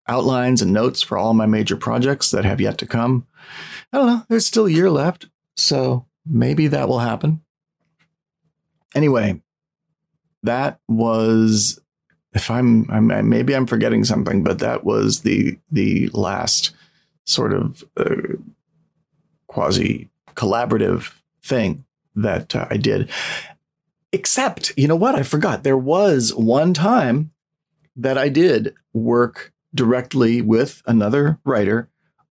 outlines 0.08 0.60
and 0.60 0.72
notes 0.72 1.02
for 1.02 1.16
all 1.16 1.34
my 1.34 1.46
major 1.46 1.76
projects 1.76 2.32
that 2.32 2.44
have 2.44 2.60
yet 2.60 2.78
to 2.78 2.86
come. 2.86 3.26
I 3.92 3.98
don't 3.98 4.06
know. 4.06 4.22
There's 4.28 4.46
still 4.46 4.66
a 4.66 4.70
year 4.70 4.90
left. 4.90 5.28
So 5.56 6.06
maybe 6.26 6.66
that 6.68 6.88
will 6.88 6.98
happen. 6.98 7.42
Anyway, 8.94 9.40
that 10.42 10.80
was 10.88 11.80
if 12.32 12.50
I'm, 12.50 12.88
I'm 12.90 13.28
maybe 13.28 13.54
I'm 13.54 13.66
forgetting 13.66 14.04
something, 14.04 14.42
but 14.42 14.58
that 14.60 14.84
was 14.84 15.20
the 15.20 15.58
the 15.70 16.08
last 16.08 16.72
sort 17.24 17.52
of 17.52 17.84
uh, 17.96 18.36
quasi 19.46 20.08
collaborative 20.34 21.12
thing 21.42 21.84
that 22.14 22.54
uh, 22.54 22.66
I 22.70 22.76
did. 22.76 23.10
Except, 24.12 24.72
you 24.76 24.88
know 24.88 24.96
what? 24.96 25.14
I 25.14 25.22
forgot. 25.22 25.62
There 25.62 25.78
was 25.78 26.34
one 26.34 26.74
time 26.74 27.30
that 27.96 28.18
I 28.18 28.28
did 28.28 28.74
work 28.92 29.52
directly 29.74 30.42
with 30.42 30.82
another 30.86 31.38
writer 31.44 31.88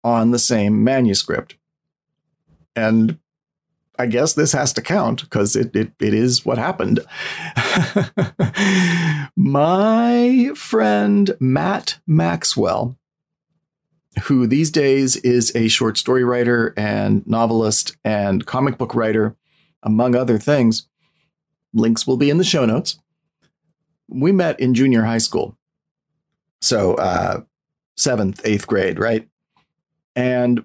on 0.05 0.31
the 0.31 0.39
same 0.39 0.85
manuscript. 0.85 1.57
And 2.77 3.19
I 3.99 4.07
guess 4.07 4.35
this 4.35 4.53
has 4.53 4.73
to 4.75 4.83
count 4.83 5.23
because 5.23 5.55
it, 5.57 5.75
it, 5.75 5.93
it 6.01 6.15
is 6.15 6.45
what 6.45 6.59
happened. 6.59 7.01
My 9.37 10.51
friend 10.55 11.37
Matt 11.41 11.99
Maxwell, 12.07 12.97
who 14.25 14.47
these 14.47 14.71
days 14.71 15.17
is 15.17 15.55
a 15.55 15.69
short 15.69 15.97
story 15.97 16.25
writer 16.25 16.75
and 16.77 17.27
novelist 17.27 17.97
and 18.05 18.47
comic 18.47 18.79
book 18.79 18.95
writer, 18.95 19.37
among 19.83 20.15
other 20.15 20.39
things, 20.39 20.89
links 21.75 22.07
will 22.07 22.17
be 22.17 22.31
in 22.31 22.39
the 22.39 22.45
show 22.45 22.65
notes. 22.65 22.99
We 24.09 24.33
met 24.33 24.61
in 24.61 24.75
junior 24.75 25.03
high 25.03 25.19
school. 25.19 25.59
So, 26.61 26.95
uh, 26.95 27.43
seventh, 27.97 28.41
eighth 28.45 28.67
grade, 28.67 28.99
right? 28.99 29.29
And 30.17 30.65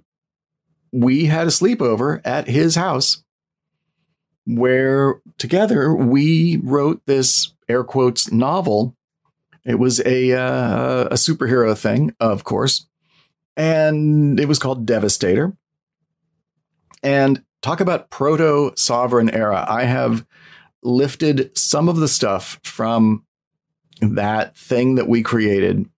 we 0.92 1.26
had 1.26 1.48
a 1.48 1.52
sleepover 1.52 2.22
at 2.26 2.48
his 2.48 2.76
house 2.76 3.24
where 4.46 5.22
together 5.38 5.94
we 5.94 6.60
wrote 6.64 7.02
this 7.06 7.54
air 7.68 7.84
quotes 7.84 8.32
novel. 8.32 8.96
It 9.66 9.76
was 9.76 10.00
a 10.06 10.34
uh, 10.34 11.06
a 11.06 11.16
superhero 11.16 11.78
thing, 11.78 12.16
of 12.20 12.44
course, 12.44 12.88
and 13.56 14.40
it 14.40 14.48
was 14.48 14.58
called 14.58 14.86
Devastator. 14.86 15.54
And 17.04 17.44
talk 17.62 17.80
about 17.80 18.10
proto 18.10 18.72
sovereign 18.76 19.30
era. 19.30 19.66
I 19.68 19.84
have 19.84 20.26
lifted 20.84 21.58
some 21.58 21.90
of 21.90 21.98
the 21.98 22.08
stuff 22.08 22.60
from 22.64 23.26
that 24.02 24.58
thing 24.58 24.96
that 24.96 25.08
we 25.08 25.22
created 25.22 25.90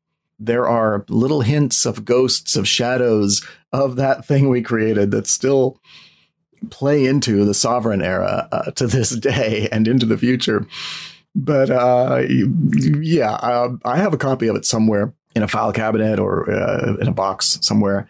there 0.42 0.68
are 0.68 1.06
little 1.08 1.42
hints 1.42 1.86
of 1.86 2.04
ghosts, 2.04 2.56
of 2.56 2.68
shadows 2.68 3.48
of 3.72 3.96
that 3.98 4.26
thing 4.26 4.50
we 4.50 4.62
created 4.62 5.12
that 5.12 5.28
still 5.28 5.80
play 6.72 7.06
into 7.06 7.46
the 7.46 7.54
sovereign 7.54 8.02
era 8.02 8.50
uh, 8.52 8.72
to 8.72 8.88
this 8.88 9.12
day 9.12 9.70
and 9.72 9.88
into 9.88 10.06
the 10.06 10.18
future. 10.18 10.66
But 11.36 11.70
uh, 11.70 12.24
yeah, 12.28 13.34
uh, 13.34 13.78
I 13.86 13.98
have 13.98 14.14
a 14.14 14.18
copy 14.18 14.48
of 14.48 14.56
it 14.56 14.66
somewhere. 14.66 15.14
in 15.36 15.44
a 15.44 15.48
file 15.48 15.72
cabinet 15.72 16.20
or 16.20 16.52
uh, 16.52 16.98
in 17.00 17.08
a 17.08 17.14
box 17.14 17.60
somewhere. 17.62 18.10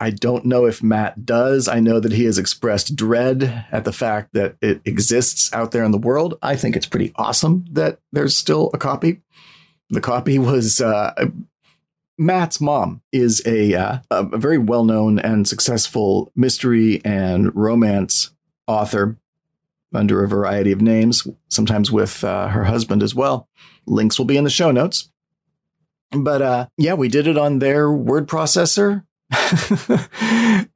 I 0.00 0.08
don't 0.10 0.46
know 0.46 0.64
if 0.64 0.82
Matt 0.82 1.26
does. 1.26 1.68
I 1.68 1.78
know 1.80 2.00
that 2.00 2.12
he 2.12 2.24
has 2.24 2.38
expressed 2.38 2.96
dread 2.96 3.66
at 3.70 3.84
the 3.84 3.92
fact 3.92 4.32
that 4.32 4.56
it 4.62 4.80
exists 4.86 5.52
out 5.52 5.72
there 5.72 5.84
in 5.84 5.90
the 5.90 5.98
world. 5.98 6.38
I 6.40 6.56
think 6.56 6.74
it's 6.74 6.86
pretty 6.86 7.12
awesome 7.16 7.66
that 7.72 7.98
there's 8.10 8.36
still 8.36 8.70
a 8.72 8.78
copy. 8.78 9.20
The 9.90 10.00
copy 10.00 10.38
was 10.38 10.80
uh, 10.80 11.12
Matt's 12.16 12.62
mom 12.62 13.02
is 13.12 13.42
a, 13.44 13.74
uh, 13.74 13.98
a 14.10 14.38
very 14.38 14.56
well 14.56 14.84
known 14.84 15.18
and 15.18 15.46
successful 15.46 16.32
mystery 16.34 17.02
and 17.04 17.54
romance 17.54 18.30
author 18.66 19.18
under 19.92 20.24
a 20.24 20.28
variety 20.28 20.72
of 20.72 20.80
names, 20.80 21.26
sometimes 21.48 21.92
with 21.92 22.24
uh, 22.24 22.48
her 22.48 22.64
husband 22.64 23.02
as 23.02 23.14
well. 23.14 23.48
Links 23.86 24.18
will 24.18 24.26
be 24.26 24.36
in 24.36 24.44
the 24.44 24.50
show 24.50 24.70
notes. 24.70 25.10
But 26.10 26.40
uh, 26.40 26.66
yeah, 26.78 26.94
we 26.94 27.08
did 27.08 27.26
it 27.26 27.36
on 27.36 27.58
their 27.58 27.92
word 27.92 28.28
processor 28.28 29.04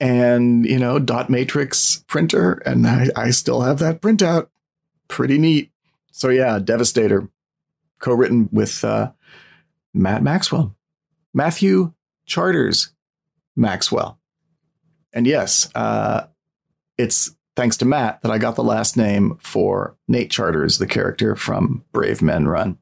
and, 0.00 0.66
you 0.66 0.78
know, 0.78 0.98
dot 0.98 1.30
matrix 1.30 2.04
printer. 2.06 2.54
And 2.66 2.86
I, 2.86 3.08
I 3.16 3.30
still 3.30 3.62
have 3.62 3.78
that 3.78 4.00
printout. 4.00 4.48
Pretty 5.08 5.38
neat. 5.38 5.70
So 6.12 6.28
yeah, 6.28 6.58
Devastator, 6.58 7.28
co 7.98 8.12
written 8.12 8.48
with 8.52 8.84
uh, 8.84 9.12
Matt 9.94 10.22
Maxwell, 10.22 10.74
Matthew 11.32 11.92
Charters 12.26 12.92
Maxwell. 13.56 14.18
And 15.12 15.26
yes, 15.26 15.70
uh, 15.74 16.26
it's 16.98 17.34
thanks 17.56 17.76
to 17.78 17.84
Matt 17.84 18.22
that 18.22 18.30
I 18.30 18.38
got 18.38 18.56
the 18.56 18.64
last 18.64 18.96
name 18.96 19.36
for 19.40 19.96
Nate 20.08 20.30
Charters, 20.30 20.78
the 20.78 20.86
character 20.86 21.34
from 21.34 21.84
Brave 21.92 22.22
Men 22.22 22.46
Run. 22.46 22.78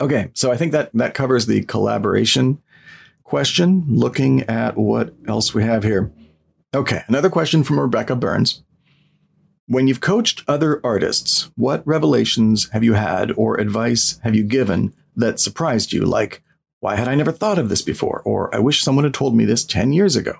Okay, 0.00 0.30
so 0.34 0.50
I 0.50 0.56
think 0.56 0.72
that 0.72 0.90
that 0.94 1.14
covers 1.14 1.46
the 1.46 1.62
collaboration 1.64 2.60
question. 3.24 3.84
Looking 3.88 4.42
at 4.44 4.76
what 4.76 5.14
else 5.26 5.54
we 5.54 5.64
have 5.64 5.82
here. 5.82 6.12
Okay, 6.74 7.02
another 7.08 7.30
question 7.30 7.64
from 7.64 7.78
Rebecca 7.78 8.16
Burns. 8.16 8.62
When 9.66 9.88
you've 9.88 10.00
coached 10.00 10.42
other 10.48 10.80
artists, 10.84 11.50
what 11.56 11.86
revelations 11.86 12.68
have 12.70 12.82
you 12.82 12.94
had 12.94 13.32
or 13.36 13.60
advice 13.60 14.18
have 14.22 14.34
you 14.34 14.42
given 14.42 14.94
that 15.16 15.40
surprised 15.40 15.92
you? 15.92 16.04
Like, 16.04 16.42
why 16.80 16.96
had 16.96 17.08
I 17.08 17.14
never 17.14 17.32
thought 17.32 17.58
of 17.58 17.68
this 17.68 17.82
before? 17.82 18.22
Or 18.24 18.54
I 18.54 18.58
wish 18.58 18.82
someone 18.82 19.04
had 19.04 19.14
told 19.14 19.36
me 19.36 19.44
this 19.44 19.64
10 19.64 19.92
years 19.92 20.16
ago. 20.16 20.34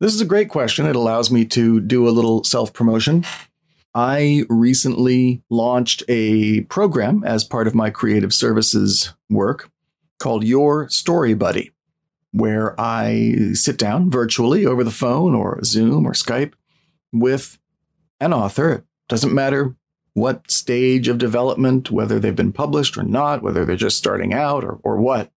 This 0.00 0.14
is 0.14 0.20
a 0.20 0.26
great 0.26 0.48
question. 0.48 0.86
It 0.86 0.96
allows 0.96 1.30
me 1.30 1.44
to 1.46 1.80
do 1.80 2.08
a 2.08 2.10
little 2.10 2.44
self 2.44 2.72
promotion. 2.72 3.24
I 3.94 4.44
recently 4.48 5.42
launched 5.50 6.02
a 6.08 6.62
program 6.62 7.24
as 7.24 7.42
part 7.42 7.66
of 7.66 7.74
my 7.74 7.90
creative 7.90 8.32
services 8.32 9.14
work 9.28 9.70
called 10.18 10.44
Your 10.44 10.88
Story 10.88 11.34
Buddy, 11.34 11.72
where 12.32 12.78
I 12.80 13.52
sit 13.54 13.78
down 13.78 14.10
virtually 14.10 14.66
over 14.66 14.84
the 14.84 14.90
phone 14.90 15.34
or 15.34 15.62
Zoom 15.64 16.06
or 16.06 16.12
Skype 16.12 16.52
with 17.12 17.58
an 18.20 18.32
author. 18.32 18.72
It 18.72 18.84
doesn't 19.08 19.34
matter 19.34 19.76
what 20.14 20.50
stage 20.50 21.08
of 21.08 21.18
development, 21.18 21.90
whether 21.90 22.18
they've 22.18 22.34
been 22.34 22.52
published 22.52 22.96
or 22.98 23.04
not, 23.04 23.42
whether 23.42 23.64
they're 23.64 23.76
just 23.76 23.98
starting 23.98 24.34
out 24.34 24.64
or, 24.64 24.80
or 24.82 25.00
what. 25.00 25.30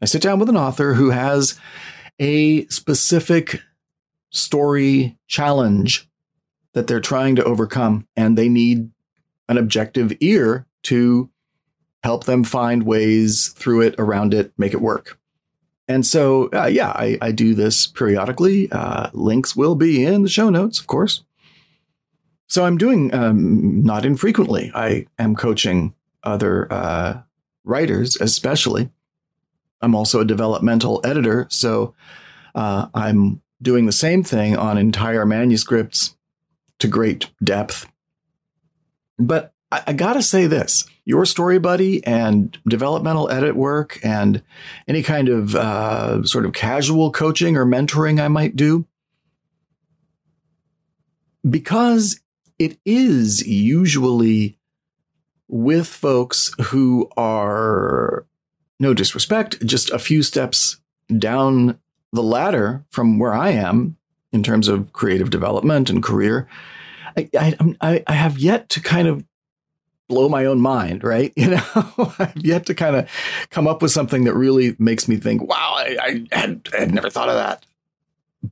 I 0.00 0.04
sit 0.04 0.22
down 0.22 0.38
with 0.38 0.48
an 0.48 0.56
author 0.56 0.94
who 0.94 1.10
has 1.10 1.58
a 2.20 2.66
specific 2.66 3.60
story 4.30 5.16
challenge 5.26 6.08
that 6.74 6.86
they're 6.86 7.00
trying 7.00 7.34
to 7.36 7.44
overcome, 7.44 8.06
and 8.14 8.36
they 8.36 8.48
need 8.48 8.90
an 9.48 9.56
objective 9.56 10.12
ear 10.20 10.66
to 10.82 11.30
help 12.02 12.24
them 12.24 12.44
find 12.44 12.84
ways 12.84 13.48
through 13.48 13.82
it, 13.82 13.94
around 13.98 14.34
it, 14.34 14.52
make 14.56 14.72
it 14.72 14.80
work. 14.80 15.18
And 15.88 16.04
so, 16.04 16.50
uh, 16.52 16.66
yeah, 16.66 16.90
I, 16.90 17.18
I, 17.20 17.32
do 17.32 17.54
this 17.54 17.86
periodically. 17.86 18.70
Uh, 18.70 19.08
links 19.14 19.56
will 19.56 19.74
be 19.74 20.04
in 20.04 20.22
the 20.22 20.28
show 20.28 20.50
notes, 20.50 20.78
of 20.78 20.86
course. 20.86 21.24
So 22.46 22.64
I'm 22.64 22.76
doing 22.76 23.12
um, 23.14 23.82
not 23.82 24.04
infrequently. 24.04 24.70
I 24.74 25.06
am 25.18 25.34
coaching 25.34 25.94
other 26.22 26.70
uh, 26.70 27.22
writers, 27.64 28.16
especially. 28.20 28.90
I'm 29.80 29.94
also 29.94 30.20
a 30.20 30.24
developmental 30.24 31.00
editor, 31.04 31.46
so 31.50 31.94
uh, 32.54 32.88
I'm 32.94 33.40
doing 33.62 33.86
the 33.86 33.92
same 33.92 34.22
thing 34.22 34.56
on 34.56 34.76
entire 34.76 35.24
manuscripts 35.24 36.16
to 36.80 36.88
great 36.88 37.30
depth. 37.42 37.90
But 39.18 39.52
I, 39.70 39.82
I 39.88 39.92
gotta 39.92 40.22
say 40.22 40.46
this 40.46 40.84
your 41.04 41.24
story 41.24 41.58
buddy 41.58 42.04
and 42.04 42.58
developmental 42.68 43.30
edit 43.30 43.56
work 43.56 43.98
and 44.04 44.42
any 44.86 45.02
kind 45.02 45.28
of 45.28 45.54
uh, 45.54 46.22
sort 46.24 46.44
of 46.44 46.52
casual 46.52 47.10
coaching 47.10 47.56
or 47.56 47.64
mentoring 47.64 48.20
I 48.20 48.28
might 48.28 48.56
do, 48.56 48.86
because 51.48 52.20
it 52.58 52.78
is 52.84 53.46
usually 53.46 54.58
with 55.48 55.86
folks 55.86 56.52
who 56.60 57.08
are, 57.16 58.26
no 58.78 58.92
disrespect, 58.92 59.64
just 59.64 59.90
a 59.90 59.98
few 59.98 60.22
steps 60.22 60.78
down 61.16 61.78
the 62.12 62.22
ladder 62.22 62.84
from 62.90 63.18
where 63.18 63.32
I 63.32 63.50
am 63.50 63.96
in 64.30 64.42
terms 64.42 64.68
of 64.68 64.92
creative 64.92 65.30
development 65.30 65.88
and 65.88 66.02
career. 66.02 66.46
I, 67.16 67.54
I, 67.80 68.04
I 68.06 68.12
have 68.12 68.38
yet 68.38 68.68
to 68.70 68.80
kind 68.80 69.08
of 69.08 69.24
blow 70.08 70.28
my 70.28 70.46
own 70.46 70.60
mind, 70.60 71.04
right? 71.04 71.32
You 71.36 71.50
know, 71.50 72.14
I've 72.18 72.36
yet 72.36 72.66
to 72.66 72.74
kind 72.74 72.96
of 72.96 73.08
come 73.50 73.66
up 73.68 73.82
with 73.82 73.92
something 73.92 74.24
that 74.24 74.34
really 74.34 74.74
makes 74.78 75.06
me 75.06 75.16
think, 75.16 75.42
wow, 75.42 75.74
I, 75.76 75.96
I, 76.00 76.36
had, 76.36 76.68
I 76.74 76.80
had 76.80 76.94
never 76.94 77.10
thought 77.10 77.28
of 77.28 77.36
that. 77.36 77.64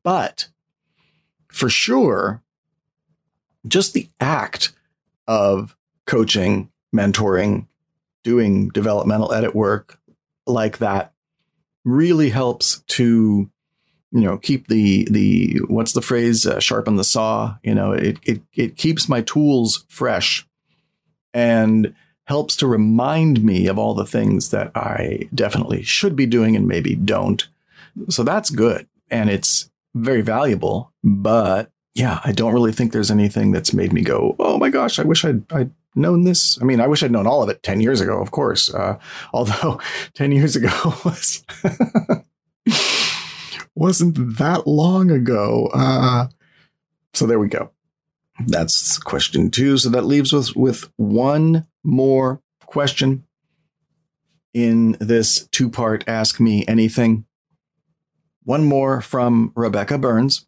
But 0.02 0.48
for 1.48 1.68
sure, 1.68 2.42
just 3.66 3.92
the 3.92 4.08
act 4.20 4.72
of 5.26 5.76
coaching, 6.06 6.70
mentoring, 6.94 7.66
doing 8.22 8.68
developmental 8.68 9.32
edit 9.32 9.54
work 9.54 9.98
like 10.46 10.78
that 10.78 11.12
really 11.84 12.30
helps 12.30 12.80
to 12.88 13.48
you 14.12 14.20
know 14.20 14.36
keep 14.38 14.68
the 14.68 15.06
the 15.10 15.60
what's 15.68 15.92
the 15.92 16.02
phrase 16.02 16.46
uh, 16.46 16.58
sharpen 16.58 16.96
the 16.96 17.04
saw 17.04 17.56
you 17.62 17.74
know 17.74 17.92
it, 17.92 18.18
it 18.24 18.42
it 18.54 18.76
keeps 18.76 19.08
my 19.08 19.20
tools 19.22 19.84
fresh 19.88 20.46
and 21.36 21.94
helps 22.24 22.56
to 22.56 22.66
remind 22.66 23.44
me 23.44 23.68
of 23.68 23.78
all 23.78 23.94
the 23.94 24.06
things 24.06 24.50
that 24.50 24.72
I 24.74 25.28
definitely 25.34 25.82
should 25.82 26.16
be 26.16 26.26
doing 26.26 26.56
and 26.56 26.66
maybe 26.66 26.96
don't 26.96 27.46
so 28.08 28.22
that's 28.24 28.50
good 28.50 28.88
and 29.10 29.30
it's 29.30 29.70
very 29.94 30.22
valuable 30.22 30.92
but 31.04 31.70
yeah, 31.96 32.20
I 32.24 32.32
don't 32.32 32.52
really 32.52 32.72
think 32.72 32.92
there's 32.92 33.10
anything 33.10 33.52
that's 33.52 33.72
made 33.72 33.90
me 33.90 34.02
go, 34.02 34.36
oh 34.38 34.58
my 34.58 34.68
gosh, 34.68 34.98
I 34.98 35.02
wish 35.02 35.24
I'd, 35.24 35.50
I'd 35.50 35.70
known 35.94 36.24
this. 36.24 36.60
I 36.60 36.64
mean, 36.64 36.78
I 36.78 36.86
wish 36.86 37.02
I'd 37.02 37.10
known 37.10 37.26
all 37.26 37.42
of 37.42 37.48
it 37.48 37.62
10 37.62 37.80
years 37.80 38.02
ago, 38.02 38.20
of 38.20 38.30
course. 38.32 38.72
Uh, 38.72 38.98
although 39.32 39.80
10 40.12 40.30
years 40.30 40.56
ago 40.56 40.68
was, 41.04 41.42
wasn't 43.74 44.36
that 44.36 44.66
long 44.66 45.10
ago. 45.10 45.70
Uh, 45.72 46.26
so 47.14 47.26
there 47.26 47.38
we 47.38 47.48
go. 47.48 47.70
That's 48.44 48.98
question 48.98 49.50
two. 49.50 49.78
So 49.78 49.88
that 49.90 50.04
leaves 50.04 50.34
us 50.34 50.54
with 50.54 50.90
one 50.96 51.66
more 51.82 52.42
question 52.66 53.24
in 54.52 54.96
this 55.00 55.48
two 55.52 55.70
part 55.70 56.04
Ask 56.06 56.40
Me 56.40 56.64
Anything. 56.66 57.24
One 58.44 58.64
more 58.64 59.00
from 59.00 59.52
Rebecca 59.54 59.98
Burns. 59.98 60.46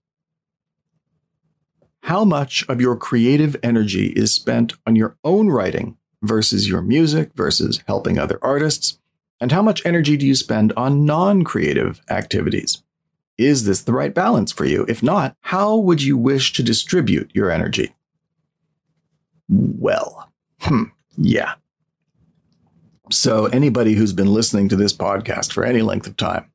How 2.02 2.24
much 2.24 2.64
of 2.68 2.80
your 2.80 2.96
creative 2.96 3.56
energy 3.62 4.06
is 4.06 4.32
spent 4.32 4.72
on 4.86 4.96
your 4.96 5.16
own 5.24 5.48
writing 5.48 5.96
versus 6.22 6.68
your 6.68 6.80
music 6.80 7.32
versus 7.34 7.82
helping 7.86 8.18
other 8.18 8.38
artists? 8.40 8.98
And 9.40 9.52
how 9.52 9.62
much 9.62 9.84
energy 9.84 10.16
do 10.16 10.26
you 10.26 10.34
spend 10.34 10.72
on 10.76 11.04
non 11.04 11.44
creative 11.44 12.00
activities? 12.08 12.82
Is 13.38 13.64
this 13.64 13.82
the 13.82 13.92
right 13.92 14.12
balance 14.12 14.50
for 14.50 14.64
you? 14.64 14.84
If 14.88 15.02
not, 15.02 15.36
how 15.40 15.76
would 15.76 16.02
you 16.02 16.16
wish 16.16 16.52
to 16.54 16.62
distribute 16.62 17.30
your 17.32 17.50
energy? 17.50 17.94
Well, 19.48 20.30
hmm, 20.60 20.84
yeah. 21.16 21.54
So, 23.10 23.46
anybody 23.46 23.94
who's 23.94 24.12
been 24.12 24.34
listening 24.34 24.68
to 24.68 24.76
this 24.76 24.92
podcast 24.92 25.52
for 25.52 25.64
any 25.64 25.80
length 25.80 26.06
of 26.06 26.16
time 26.16 26.50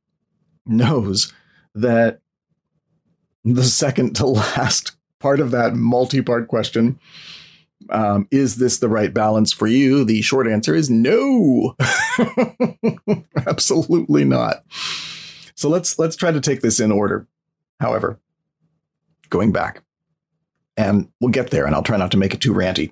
knows 0.66 1.34
that 1.74 2.20
the 3.44 3.64
second 3.64 4.16
to 4.18 4.26
last 4.28 4.92
part 5.20 5.40
of 5.40 5.52
that 5.52 5.74
multi 5.74 6.22
part 6.22 6.48
question. 6.48 7.00
Um, 7.90 8.28
is 8.32 8.58
this 8.58 8.80
the 8.80 8.88
right 8.88 9.14
balance 9.14 9.52
for 9.52 9.68
you? 9.68 10.06
The 10.06 10.22
short 10.22 10.48
answer 10.48 10.74
is 10.74 10.90
no, 10.90 11.76
absolutely 13.48 14.24
not. 14.24 14.64
So 15.64 15.70
let's 15.70 15.98
let's 15.98 16.18
try 16.18 16.30
to 16.30 16.42
take 16.42 16.60
this 16.60 16.82
in 16.82 16.92
order. 16.92 17.26
However, 17.80 18.20
going 19.30 19.54
back, 19.54 19.82
and 20.76 21.08
we'll 21.22 21.32
get 21.32 21.52
there, 21.52 21.66
and 21.66 21.74
I'll 21.74 21.82
try 21.82 21.96
not 21.96 22.12
to 22.12 22.18
make 22.18 22.34
it 22.34 22.42
too 22.42 22.54
ranty. 22.54 22.92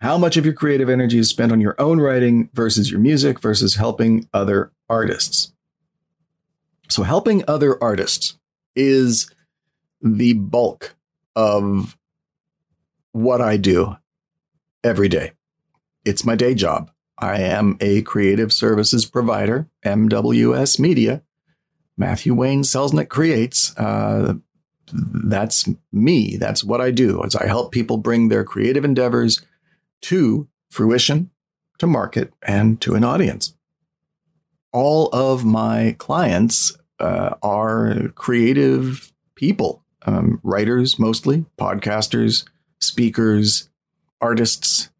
How 0.00 0.16
much 0.16 0.38
of 0.38 0.46
your 0.46 0.54
creative 0.54 0.88
energy 0.88 1.18
is 1.18 1.28
spent 1.28 1.52
on 1.52 1.60
your 1.60 1.74
own 1.78 2.00
writing 2.00 2.48
versus 2.54 2.90
your 2.90 3.00
music 3.00 3.38
versus 3.38 3.74
helping 3.74 4.26
other 4.32 4.72
artists? 4.88 5.52
So, 6.88 7.02
helping 7.02 7.44
other 7.46 7.76
artists 7.84 8.38
is 8.74 9.30
the 10.00 10.32
bulk 10.32 10.96
of 11.34 11.98
what 13.12 13.42
I 13.42 13.58
do 13.58 13.94
every 14.82 15.10
day. 15.10 15.32
It's 16.02 16.24
my 16.24 16.34
day 16.34 16.54
job. 16.54 16.90
I 17.18 17.40
am 17.40 17.76
a 17.80 18.00
creative 18.00 18.54
services 18.54 19.04
provider, 19.04 19.68
MWS 19.84 20.78
Media. 20.78 21.22
Matthew 21.96 22.34
Wayne 22.34 22.62
Selznick 22.62 23.08
creates. 23.08 23.76
Uh, 23.76 24.34
that's 24.92 25.68
me. 25.92 26.36
That's 26.36 26.62
what 26.62 26.80
I 26.80 26.90
do. 26.90 27.22
As 27.24 27.34
I 27.34 27.46
help 27.46 27.72
people 27.72 27.96
bring 27.96 28.28
their 28.28 28.44
creative 28.44 28.84
endeavors 28.84 29.44
to 30.02 30.48
fruition, 30.70 31.30
to 31.78 31.86
market, 31.86 32.32
and 32.42 32.80
to 32.82 32.94
an 32.94 33.04
audience. 33.04 33.54
All 34.72 35.08
of 35.08 35.44
my 35.44 35.96
clients 35.98 36.76
uh, 37.00 37.34
are 37.42 38.08
creative 38.14 39.12
people, 39.34 39.84
um, 40.04 40.40
writers 40.42 40.98
mostly, 40.98 41.46
podcasters, 41.58 42.46
speakers, 42.80 43.68
artists, 44.20 44.90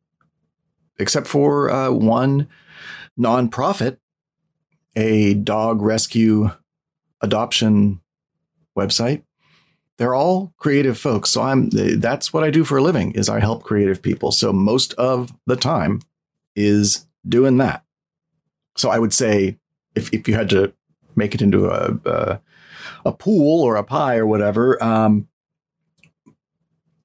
except 0.99 1.27
for 1.27 1.71
uh, 1.71 1.91
one 1.91 2.49
nonprofit, 3.19 3.99
a 4.95 5.35
dog 5.35 5.83
rescue 5.83 6.51
adoption 7.27 8.01
website 8.79 9.23
they're 9.99 10.15
all 10.15 10.53
creative 10.59 10.99
folks. 10.99 11.31
So 11.31 11.43
I'm 11.43 11.71
that's 11.71 12.33
what 12.33 12.45
I 12.45 12.51
do 12.51 12.65
for 12.65 12.79
a 12.79 12.83
living 12.83 13.13
is 13.13 13.29
I 13.29 13.41
help 13.41 13.63
creative 13.63 14.03
people. 14.03 14.31
So 14.31 14.53
most 14.53 14.93
of 14.95 15.33
the 15.47 15.57
time 15.57 16.03
is 16.55 17.07
doing 17.27 17.57
that. 17.59 17.85
So 18.77 18.91
I 18.91 18.99
would 18.99 19.15
say 19.15 19.59
if 19.95 20.13
if 20.13 20.29
you 20.29 20.35
had 20.35 20.51
to 20.51 20.73
make 21.15 21.35
it 21.35 21.43
into 21.43 21.69
a 21.69 21.99
a, 22.05 22.41
a 23.07 23.13
pool 23.13 23.63
or 23.63 23.77
a 23.77 23.85
pie 23.85 24.17
or 24.17 24.27
whatever, 24.27 24.83
um, 24.83 25.29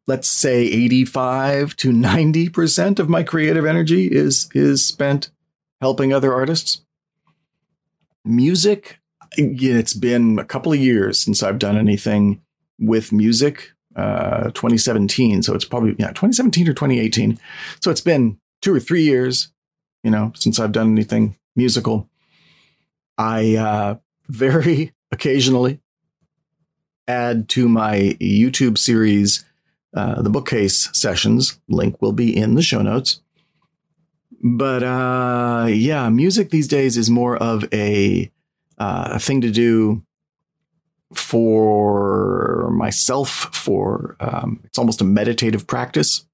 let's 0.05 0.29
say 0.29 0.63
85 0.63 1.77
to 1.77 1.91
90% 1.91 2.99
of 2.99 3.07
my 3.07 3.23
creative 3.23 3.65
energy 3.65 4.07
is 4.07 4.49
is 4.53 4.84
spent 4.84 5.31
helping 5.79 6.12
other 6.12 6.34
artists. 6.34 6.84
Music, 8.23 9.00
it's 9.38 9.94
been 9.94 10.39
a 10.39 10.46
couple 10.46 10.74
of 10.74 10.80
years 10.80 11.20
since 11.20 11.44
I've 11.44 11.60
done 11.60 11.78
anything 11.78 12.41
with 12.80 13.12
music, 13.12 13.72
uh, 13.96 14.46
2017. 14.52 15.44
So 15.44 15.54
it's 15.54 15.65
probably, 15.65 15.96
yeah, 15.98 16.10
2017 16.10 16.67
or 16.67 16.74
2018. 16.74 17.39
So 17.82 17.91
it's 17.91 18.02
been 18.02 18.39
two 18.62 18.74
or 18.74 18.80
three 18.80 19.04
years, 19.04 19.52
you 20.04 20.12
know, 20.12 20.32
since 20.36 20.60
I've 20.60 20.72
done 20.72 20.91
anything 20.91 21.38
musical. 21.56 22.10
I 23.17 23.56
uh, 23.56 23.96
very 24.28 24.94
occasionally 25.12 25.80
add 27.08 27.50
to 27.50 27.67
my 27.67 28.15
YouTube 28.20 28.78
series 28.78 29.46
uh, 29.94 30.22
the 30.22 30.30
bookcase 30.30 30.89
sessions. 30.94 31.60
Link 31.67 32.02
will 32.02 32.13
be 32.13 32.36
in 32.36 32.56
the 32.56 32.62
show 32.62 32.82
notes. 32.82 33.22
But 34.44 34.84
uh, 34.84 35.67
yeah, 35.70 36.10
music 36.10 36.50
these 36.50 36.67
days 36.67 36.98
is 36.98 37.10
more 37.10 37.38
of 37.38 37.65
a, 37.74 38.32
uh, 38.82 39.10
a 39.12 39.20
thing 39.20 39.41
to 39.41 39.52
do 39.52 40.04
for 41.13 42.72
myself 42.72 43.30
for 43.54 44.15
um, 44.20 44.60
it's 44.63 44.80
almost 44.80 45.02
a 45.02 45.04
meditative 45.04 45.67
practice 45.67 46.26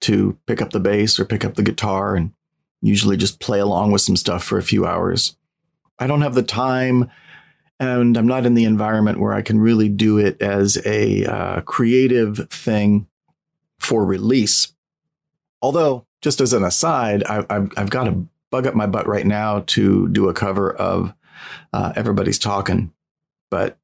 to 0.00 0.38
pick 0.46 0.62
up 0.62 0.70
the 0.70 0.80
bass 0.80 1.20
or 1.20 1.26
pick 1.26 1.44
up 1.44 1.56
the 1.56 1.62
guitar 1.62 2.16
and 2.16 2.32
usually 2.80 3.18
just 3.18 3.38
play 3.38 3.60
along 3.60 3.92
with 3.92 4.00
some 4.00 4.16
stuff 4.16 4.42
for 4.42 4.56
a 4.56 4.62
few 4.62 4.86
hours. 4.86 5.36
I 5.98 6.06
don't 6.06 6.22
have 6.22 6.34
the 6.34 6.42
time 6.42 7.10
and 7.78 8.16
i'm 8.16 8.26
not 8.26 8.46
in 8.46 8.54
the 8.54 8.64
environment 8.64 9.18
where 9.18 9.34
i 9.34 9.42
can 9.42 9.58
really 9.58 9.88
do 9.88 10.16
it 10.16 10.40
as 10.40 10.78
a 10.86 11.24
uh, 11.24 11.60
creative 11.62 12.48
thing 12.48 13.06
for 13.80 14.06
release. 14.06 14.72
Although 15.60 16.06
just 16.22 16.40
as 16.40 16.54
an 16.54 16.64
aside 16.64 17.24
I, 17.24 17.44
have 17.50 17.72
I've 17.76 17.90
got 17.90 18.04
to 18.04 18.26
bug 18.50 18.66
up 18.66 18.74
my 18.74 18.86
butt 18.86 19.06
right 19.06 19.26
now 19.26 19.64
to 19.66 20.08
do 20.08 20.28
a 20.30 20.34
cover 20.34 20.72
of 20.72 21.12
uh, 21.72 21.92
everybody's 21.96 22.38
talking 22.38 22.92
but 23.54 23.78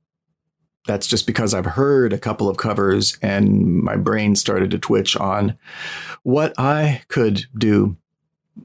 that's 0.84 1.06
just 1.06 1.28
because 1.28 1.54
I've 1.54 1.64
heard 1.64 2.12
a 2.12 2.18
couple 2.18 2.48
of 2.48 2.56
covers 2.56 3.16
and 3.22 3.82
my 3.84 3.94
brain 3.94 4.34
started 4.34 4.72
to 4.72 4.80
twitch 4.80 5.16
on 5.16 5.56
what 6.24 6.52
I 6.58 7.02
could 7.06 7.44
do 7.56 7.96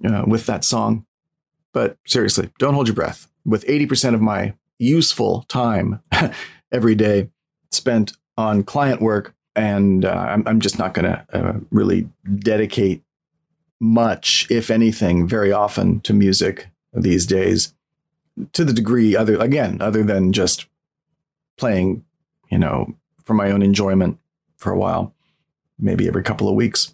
uh, 0.04 0.24
with 0.26 0.48
that 0.48 0.64
song. 0.64 1.06
But 1.74 1.98
seriously, 2.08 2.50
don't 2.58 2.74
hold 2.74 2.88
your 2.88 2.96
breath. 2.96 3.28
With 3.46 3.68
80% 3.68 4.16
of 4.16 4.22
my 4.22 4.56
useful 4.80 5.44
time 5.44 6.02
every 6.72 6.96
day 6.96 7.30
spent 7.72 8.14
on 8.36 8.64
client 8.64 9.00
work, 9.00 9.36
and 9.56 10.06
uh, 10.06 10.10
I'm, 10.10 10.48
I'm, 10.48 10.60
just 10.60 10.80
not 10.80 10.96
going 10.96 11.06
to 11.06 11.26
uh, 11.32 11.60
really 11.70 12.10
dedicate 12.40 13.04
much, 13.80 14.48
if 14.50 14.72
anything, 14.72 15.28
very 15.28 15.52
often 15.52 16.02
to 16.02 16.14
music 16.14 16.68
these 16.94 17.28
days 17.28 17.75
to 18.54 18.66
the 18.66 18.74
degree 18.74 19.16
other 19.16 19.38
again 19.38 19.82
other 19.82 20.04
than 20.04 20.34
just 20.34 20.66
playing, 21.58 22.04
you 22.50 22.58
know, 22.58 22.96
for 23.24 23.34
my 23.34 23.52
own 23.52 23.62
enjoyment 23.62 24.20
for 24.58 24.72
a 24.72 24.78
while, 24.78 25.14
maybe 25.80 26.08
every 26.08 26.24
couple 26.24 26.48
of 26.48 26.56
weeks. 26.56 26.94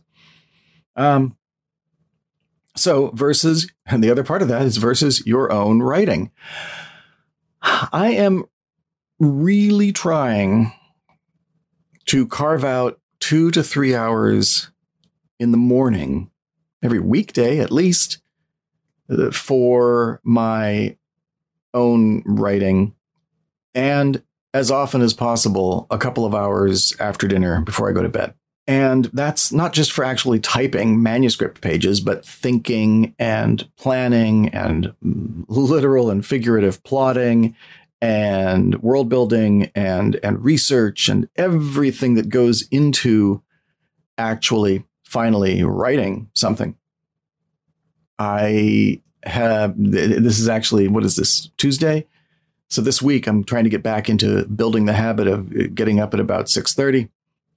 Um, 0.96 1.36
so 2.76 3.12
versus, 3.14 3.70
and 3.86 4.04
the 4.04 4.12
other 4.12 4.24
part 4.24 4.42
of 4.42 4.48
that 4.48 4.62
is 4.62 4.78
versus 4.78 5.26
your 5.26 5.52
own 5.52 5.82
writing. 5.82 6.32
I 7.62 8.14
am 8.18 8.46
really 9.20 9.92
trying 9.92 10.72
to 12.06 12.28
carve 12.28 12.64
out 12.64 13.00
two 13.20 13.52
to 13.52 13.62
three 13.62 13.94
hours 13.94 14.72
in 15.40 15.52
the 15.52 15.58
morning, 15.58 16.32
every 16.82 17.00
weekday 17.00 17.60
at 17.60 17.72
least, 17.72 18.20
uh, 19.10 19.32
for 19.32 20.20
my 20.24 20.98
own 21.74 22.24
writing 22.26 22.94
and 23.74 24.22
as 24.54 24.70
often 24.70 25.02
as 25.02 25.14
possible 25.14 25.88
a 25.90 25.98
couple 25.98 26.26
of 26.26 26.36
hours 26.36 26.96
after 27.00 27.28
dinner 27.28 27.62
before 27.62 27.90
I 27.90 27.94
go 27.94 28.02
to 28.02 28.10
bed. 28.10 28.34
And 28.68 29.06
that's 29.14 29.52
not 29.52 29.74
just 29.74 29.92
for 29.92 30.04
actually 30.04 30.40
typing 30.40 31.02
manuscript 31.02 31.62
pages, 31.62 32.00
but 32.00 32.26
thinking 32.26 33.16
and 33.18 33.68
planning 33.78 34.50
and 34.50 34.94
literal 35.02 36.10
and 36.10 36.26
figurative 36.26 36.84
plotting 36.84 37.56
and 38.02 38.82
world 38.82 39.10
building 39.10 39.72
and, 39.76 40.20
and 40.24 40.44
research 40.44 41.10
and 41.10 41.28
everything 41.36 42.16
that 42.16 42.30
goes 42.30 42.68
into 42.70 43.42
actually 44.18 44.86
finally 45.04 45.64
writing 45.64 46.30
something. 46.34 46.76
I 48.20 49.02
have, 49.24 49.76
this 49.78 50.40
is 50.40 50.50
actually, 50.50 50.88
what 50.88 51.04
is 51.04 51.16
this, 51.16 51.50
Tuesday? 51.58 52.06
So 52.72 52.82
this 52.82 53.02
week, 53.02 53.28
I'm 53.28 53.44
trying 53.44 53.66
to 53.66 53.70
get 53.70 53.84
back 53.84 54.10
into 54.10 54.46
building 54.46 54.86
the 54.86 54.94
habit 54.94 55.28
of 55.28 55.52
uh, 55.52 55.64
getting 55.74 56.00
up 56.00 56.14
at 56.14 56.22
about 56.22 56.46
6:30, 56.46 57.10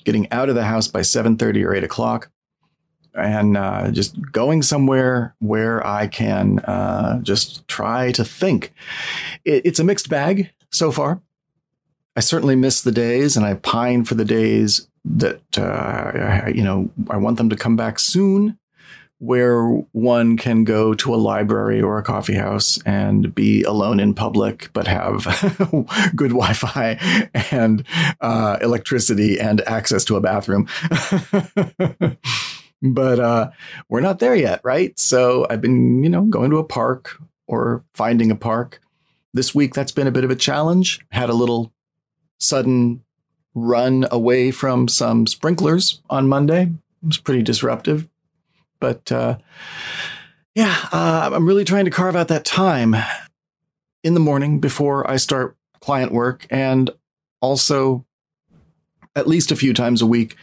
getting 0.02 0.30
out 0.32 0.48
of 0.48 0.56
the 0.56 0.64
house 0.64 0.88
by 0.88 1.02
7:30 1.02 1.64
or 1.64 1.72
8 1.72 1.84
o'clock, 1.84 2.30
and 3.14 3.56
uh, 3.56 3.92
just 3.92 4.20
going 4.32 4.60
somewhere 4.62 5.36
where 5.38 5.86
I 5.86 6.08
can 6.08 6.58
uh, 6.58 7.20
just 7.22 7.66
try 7.68 8.10
to 8.10 8.24
think. 8.24 8.72
It, 9.44 9.64
it's 9.64 9.78
a 9.78 9.84
mixed 9.84 10.08
bag 10.08 10.50
so 10.72 10.90
far. 10.90 11.22
I 12.16 12.20
certainly 12.20 12.56
miss 12.56 12.80
the 12.80 12.90
days, 12.90 13.36
and 13.36 13.46
I 13.46 13.54
pine 13.54 14.04
for 14.04 14.16
the 14.16 14.24
days 14.24 14.88
that 15.04 15.56
uh, 15.56 16.48
you 16.52 16.64
know 16.64 16.90
I 17.08 17.18
want 17.18 17.38
them 17.38 17.50
to 17.50 17.56
come 17.56 17.76
back 17.76 18.00
soon 18.00 18.58
where 19.24 19.64
one 19.92 20.36
can 20.36 20.64
go 20.64 20.92
to 20.92 21.14
a 21.14 21.16
library 21.16 21.80
or 21.80 21.96
a 21.96 22.02
coffee 22.02 22.34
house 22.34 22.78
and 22.84 23.34
be 23.34 23.62
alone 23.62 23.98
in 23.98 24.12
public, 24.12 24.68
but 24.74 24.86
have 24.86 25.24
good 26.14 26.30
Wi 26.30 26.52
Fi 26.52 26.98
and 27.50 27.84
uh, 28.20 28.58
electricity 28.60 29.40
and 29.40 29.62
access 29.62 30.04
to 30.04 30.16
a 30.16 30.20
bathroom. 30.20 30.68
but 32.82 33.18
uh, 33.18 33.50
we're 33.88 34.02
not 34.02 34.18
there 34.18 34.34
yet, 34.34 34.60
right? 34.62 34.98
So 34.98 35.46
I've 35.48 35.62
been, 35.62 36.02
you 36.02 36.10
know, 36.10 36.24
going 36.24 36.50
to 36.50 36.58
a 36.58 36.64
park 36.64 37.18
or 37.46 37.82
finding 37.94 38.30
a 38.30 38.36
park. 38.36 38.80
This 39.32 39.54
week, 39.54 39.72
that's 39.72 39.92
been 39.92 40.06
a 40.06 40.12
bit 40.12 40.24
of 40.24 40.30
a 40.30 40.36
challenge. 40.36 41.00
Had 41.10 41.30
a 41.30 41.34
little 41.34 41.72
sudden 42.38 43.02
run 43.54 44.06
away 44.10 44.50
from 44.50 44.86
some 44.86 45.26
sprinklers 45.26 46.02
on 46.10 46.28
Monday. 46.28 46.64
It 47.02 47.06
was 47.06 47.18
pretty 47.18 47.42
disruptive 47.42 48.08
but 48.84 49.10
uh, 49.10 49.38
yeah, 50.54 50.76
uh, 50.92 51.30
I'm 51.32 51.46
really 51.48 51.64
trying 51.64 51.86
to 51.86 51.90
carve 51.90 52.16
out 52.16 52.28
that 52.28 52.44
time 52.44 52.94
in 54.02 54.12
the 54.12 54.20
morning 54.20 54.60
before 54.60 55.10
I 55.10 55.16
start 55.16 55.56
client 55.80 56.12
work 56.12 56.46
and 56.50 56.90
also 57.40 58.04
at 59.16 59.26
least 59.26 59.50
a 59.50 59.56
few 59.56 59.72
times 59.72 60.02
a 60.02 60.06
week, 60.06 60.36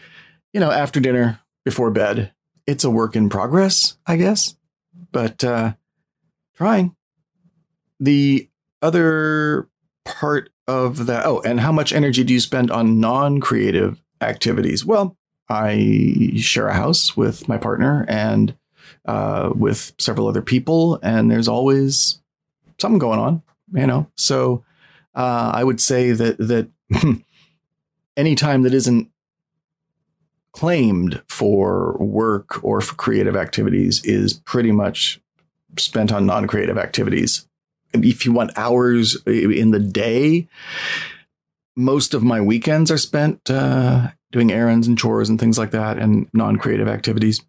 you 0.53 0.59
know, 0.59 0.71
after 0.71 0.99
dinner, 0.99 1.39
before 1.65 1.91
bed. 1.91 2.31
it's 2.65 2.83
a 2.83 2.89
work 2.89 3.15
in 3.15 3.29
progress, 3.29 3.95
I 4.07 4.17
guess, 4.17 4.55
but 5.11 5.43
uh, 5.43 5.73
trying. 6.55 6.95
The 7.99 8.49
other 8.81 9.69
part 10.03 10.49
of 10.67 11.05
that, 11.05 11.27
oh, 11.27 11.41
and 11.41 11.59
how 11.59 11.71
much 11.71 11.93
energy 11.93 12.23
do 12.23 12.33
you 12.33 12.39
spend 12.39 12.71
on 12.71 12.99
non 12.99 13.39
creative 13.39 14.01
activities? 14.19 14.83
Well, 14.83 15.15
I 15.51 16.31
share 16.37 16.69
a 16.69 16.73
house 16.73 17.17
with 17.17 17.49
my 17.49 17.57
partner 17.57 18.05
and 18.07 18.55
uh, 19.05 19.51
with 19.53 19.91
several 19.99 20.27
other 20.27 20.41
people, 20.41 20.97
and 21.03 21.29
there's 21.29 21.49
always 21.49 22.19
something 22.79 22.99
going 22.99 23.19
on, 23.19 23.41
you 23.73 23.85
know. 23.85 24.07
So 24.15 24.63
uh, 25.13 25.51
I 25.53 25.65
would 25.65 25.81
say 25.81 26.11
that 26.11 26.37
that 26.37 26.69
any 28.17 28.35
time 28.35 28.61
that 28.63 28.73
isn't 28.73 29.09
claimed 30.53 31.21
for 31.27 31.97
work 31.97 32.63
or 32.63 32.79
for 32.79 32.95
creative 32.95 33.35
activities 33.35 34.01
is 34.05 34.33
pretty 34.33 34.71
much 34.71 35.19
spent 35.77 36.13
on 36.13 36.25
non-creative 36.25 36.77
activities. 36.77 37.45
If 37.93 38.25
you 38.25 38.31
want 38.31 38.57
hours 38.57 39.17
in 39.25 39.71
the 39.71 39.79
day, 39.79 40.47
most 41.75 42.13
of 42.13 42.23
my 42.23 42.39
weekends 42.39 42.89
are 42.89 42.97
spent 42.97 43.49
uh, 43.49 44.11
doing 44.31 44.51
errands 44.51 44.87
and 44.87 44.97
chores 44.97 45.29
and 45.29 45.39
things 45.39 45.57
like 45.57 45.71
that, 45.71 45.97
and 45.97 46.27
non-creative 46.33 46.87
activities. 46.87 47.41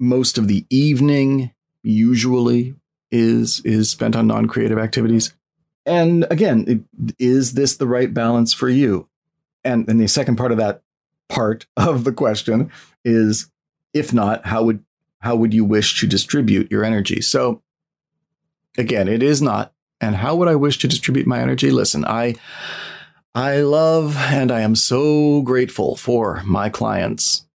Most 0.00 0.38
of 0.38 0.48
the 0.48 0.64
evening 0.70 1.52
usually 1.82 2.74
is 3.10 3.60
is 3.64 3.90
spent 3.90 4.16
on 4.16 4.26
non-creative 4.26 4.78
activities. 4.78 5.34
And 5.86 6.26
again, 6.30 6.86
is 7.18 7.54
this 7.54 7.76
the 7.76 7.86
right 7.86 8.12
balance 8.12 8.52
for 8.52 8.68
you? 8.68 9.08
And 9.64 9.88
and 9.88 10.00
the 10.00 10.08
second 10.08 10.36
part 10.36 10.52
of 10.52 10.58
that 10.58 10.82
part 11.28 11.66
of 11.76 12.04
the 12.04 12.12
question 12.12 12.70
is 13.04 13.50
if 13.94 14.12
not, 14.12 14.46
how 14.46 14.64
would 14.64 14.84
how 15.20 15.36
would 15.36 15.52
you 15.52 15.64
wish 15.64 16.00
to 16.00 16.06
distribute 16.06 16.70
your 16.70 16.84
energy? 16.84 17.20
So 17.20 17.62
again, 18.76 19.08
it 19.08 19.22
is 19.22 19.42
not. 19.42 19.72
And 20.00 20.14
how 20.14 20.36
would 20.36 20.46
I 20.48 20.54
wish 20.54 20.78
to 20.78 20.88
distribute 20.88 21.26
my 21.26 21.40
energy? 21.40 21.70
Listen, 21.70 22.04
I 22.04 22.36
I 23.34 23.60
love 23.60 24.16
and 24.16 24.50
I 24.50 24.60
am 24.60 24.74
so 24.74 25.42
grateful 25.42 25.96
for 25.96 26.42
my 26.44 26.68
clients. 26.68 27.46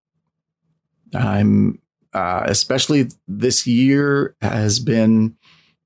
I'm 1.14 1.80
uh, 2.14 2.42
especially 2.44 3.08
this 3.26 3.66
year 3.66 4.36
has 4.42 4.78
been 4.78 5.36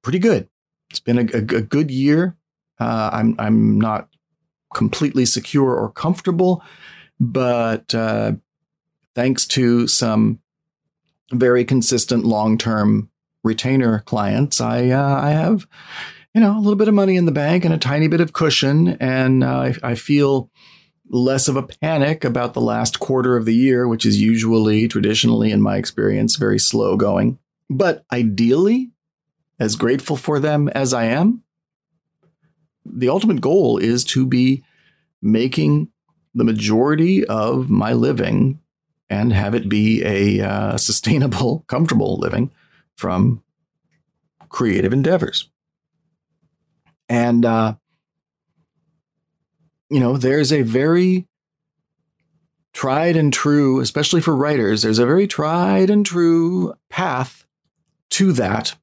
pretty 0.03 0.19
good. 0.19 0.49
It's 0.91 1.01
been 1.01 1.19
a, 1.19 1.37
a, 1.37 1.59
a 1.59 1.63
good 1.63 1.91
year. 1.91 2.37
Uh, 2.79 3.11
I'm 3.13 3.37
I'm 3.39 3.79
not 3.81 4.09
completely 4.75 5.25
secure 5.25 5.75
or 5.75 5.91
comfortable, 5.91 6.63
but 7.19 7.95
uh, 7.95 8.33
thanks 9.15 9.47
to 9.47 9.87
some 9.87 10.41
very 11.33 11.65
consistent 11.65 12.25
long 12.25 12.59
term 12.59 13.11
retainer 13.43 14.01
clients, 14.01 14.61
I 14.61 14.91
uh, 14.91 15.21
I 15.23 15.31
have 15.31 15.67
you 16.37 16.43
know 16.43 16.55
a 16.55 16.61
little 16.61 16.77
bit 16.77 16.87
of 16.87 16.93
money 16.93 17.17
in 17.17 17.25
the 17.25 17.33
bank 17.33 17.65
and 17.65 17.73
a 17.73 17.79
tiny 17.79 18.09
bit 18.09 18.21
of 18.21 18.35
cushion, 18.35 18.89
and 19.01 19.43
uh, 19.43 19.73
I, 19.73 19.75
I 19.83 19.95
feel 19.95 20.51
less 21.09 21.49
of 21.49 21.57
a 21.57 21.63
panic 21.63 22.25
about 22.25 22.53
the 22.53 22.61
last 22.61 23.01
quarter 23.01 23.39
of 23.39 23.47
the 23.47 23.55
year, 23.55 23.89
which 23.89 24.05
is 24.05 24.21
usually 24.21 24.87
traditionally, 24.87 25.51
in 25.51 25.63
my 25.63 25.79
experience, 25.79 26.37
very 26.37 26.59
slow 26.59 26.99
going. 26.99 27.39
But 27.71 28.05
ideally, 28.13 28.91
as 29.59 29.77
grateful 29.77 30.19
for 30.19 30.39
them 30.39 30.69
as 30.69 30.93
I 30.93 31.05
am, 31.05 31.43
the 32.85 33.09
ultimate 33.09 33.41
goal 33.41 33.79
is 33.79 34.05
to 34.05 34.27
be 34.27 34.63
making 35.23 35.89
the 36.35 36.45
majority 36.45 37.25
of 37.25 37.71
my 37.71 37.95
living 37.95 38.61
and 39.09 39.33
have 39.33 39.55
it 39.55 39.71
be 39.71 40.05
a 40.05 40.47
uh, 40.47 40.77
sustainable, 40.77 41.65
comfortable 41.67 42.19
living 42.19 42.51
from 42.95 43.43
creative 44.51 44.93
endeavors. 44.93 45.49
And, 47.09 47.45
uh, 47.45 47.75
you 49.91 50.01
know, 50.01 50.17
there's 50.17 50.53
a 50.53 50.63
very 50.63 51.27
tried 52.73 53.17
and 53.17 53.33
true, 53.33 53.81
especially 53.81 54.21
for 54.21 54.37
writers, 54.37 54.83
there's 54.83 54.99
a 54.99 55.07
very 55.07 55.27
tried 55.27 55.89
and 55.89 56.05
true 56.05 56.75
path 56.91 57.47
to 58.11 58.33
that. 58.33 58.77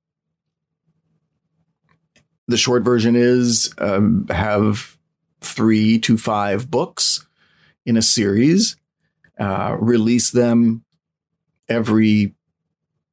The 2.48 2.58
short 2.58 2.84
version 2.84 3.16
is 3.16 3.74
um, 3.78 4.28
have 4.30 4.98
three 5.42 6.00
to 6.00 6.18
five 6.18 6.72
books 6.72 7.26
in 7.86 7.96
a 7.96 8.02
series, 8.02 8.78
uh, 9.40 9.78
release 9.80 10.32
them 10.32 10.84
every 11.70 12.34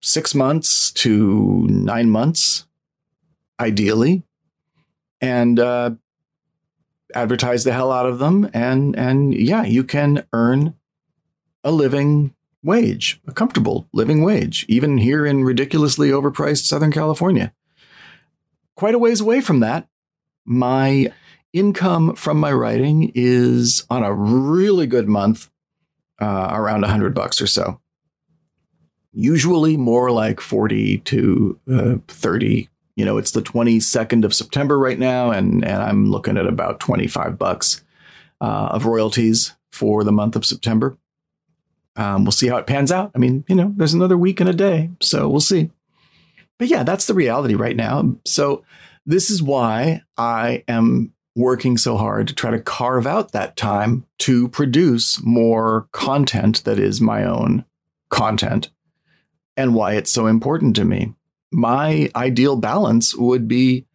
six 0.01 0.35
months 0.35 0.93
to 0.93 1.67
nine 1.69 2.09
months, 2.09 2.67
ideally, 3.59 4.23
and 5.21 5.59
uh, 5.59 5.93
advertise 7.15 7.65
the 7.65 7.73
hell 7.73 7.93
out 7.93 8.07
of 8.07 8.19
them. 8.19 8.51
And 8.53 8.97
and 8.97 9.35
yeah, 9.35 9.65
you 9.65 9.85
can 9.85 10.25
earn 10.33 10.75
a 11.65 11.71
living 11.71 12.35
wage, 12.63 13.21
a 13.27 13.33
comfortable 13.33 13.89
living 13.93 14.23
wage, 14.23 14.67
even 14.69 14.99
here 14.99 15.27
in 15.27 15.45
ridiculously 15.45 16.11
overpriced 16.11 16.65
Southern 16.65 16.93
California 16.93 17.53
quite 18.81 18.95
a 18.95 18.99
ways 18.99 19.21
away 19.21 19.43
from 19.43 19.61
that. 19.61 19.87
My 20.47 21.13
income 21.53 22.15
from 22.15 22.41
my 22.41 22.51
writing 22.51 23.13
is 23.15 23.85
on 23.91 24.03
a 24.03 24.15
really 24.15 24.87
good 24.87 25.07
month, 25.07 25.51
uh, 26.19 26.49
around 26.51 26.81
100 26.81 27.15
bucks 27.15 27.43
or 27.43 27.47
so. 27.47 27.79
Usually 29.13 29.77
more 29.77 30.11
like 30.11 30.41
40 30.41 30.97
to 30.99 31.61
uh, 31.71 31.97
30. 32.09 32.71
You 33.01 33.07
know, 33.07 33.19
it's 33.19 33.33
the 33.33 33.43
22nd 33.43 34.25
of 34.25 34.35
September 34.35 34.79
right 34.79 34.99
now, 34.99 35.31
and, 35.31 35.65
and 35.65 35.83
I'm 35.83 36.11
looking 36.11 36.37
at 36.37 36.47
about 36.47 36.81
25 36.81 37.39
bucks 37.39 37.83
uh, 38.41 38.69
of 38.73 38.87
royalties 38.87 39.55
for 39.73 40.05
the 40.05 40.13
month 40.13 40.37
of 40.37 40.47
September. 40.47 40.97
Um, 41.97 42.25
we'll 42.25 42.33
see 42.33 42.49
how 42.49 42.59
it 42.59 42.67
pans 42.67 42.93
out. 42.93 43.11
I 43.15 43.19
mean, 43.19 43.45
you 43.49 43.57
know, 43.57 43.73
there's 43.77 43.95
another 43.95 44.17
week 44.17 44.41
and 44.41 44.49
a 44.49 44.55
day, 44.55 44.91
so 45.01 45.29
we'll 45.29 45.41
see 45.41 45.71
but 46.61 46.69
yeah, 46.69 46.83
that's 46.83 47.07
the 47.07 47.15
reality 47.15 47.55
right 47.55 47.75
now. 47.75 48.17
So 48.27 48.65
this 49.07 49.31
is 49.31 49.43
why 49.43 50.03
I 50.19 50.63
am 50.69 51.15
working 51.35 51.79
so 51.79 51.97
hard 51.97 52.29
to 52.29 52.35
try 52.35 52.51
to 52.51 52.61
carve 52.61 53.07
out 53.07 53.33
that 53.33 53.57
time 53.57 54.05
to 54.19 54.47
produce 54.49 55.23
more 55.25 55.89
content 55.93 56.63
that 56.65 56.79
is 56.79 57.01
my 57.01 57.25
own 57.25 57.65
content 58.11 58.69
and 59.57 59.75
why 59.75 59.95
it's 59.95 60.13
so 60.13 60.27
important 60.27 60.77
to 60.77 60.85
me. 60.85 61.15
My 61.53 62.11
ideal 62.15 62.57
balance 62.57 63.15
would 63.15 63.49
be 63.49 63.87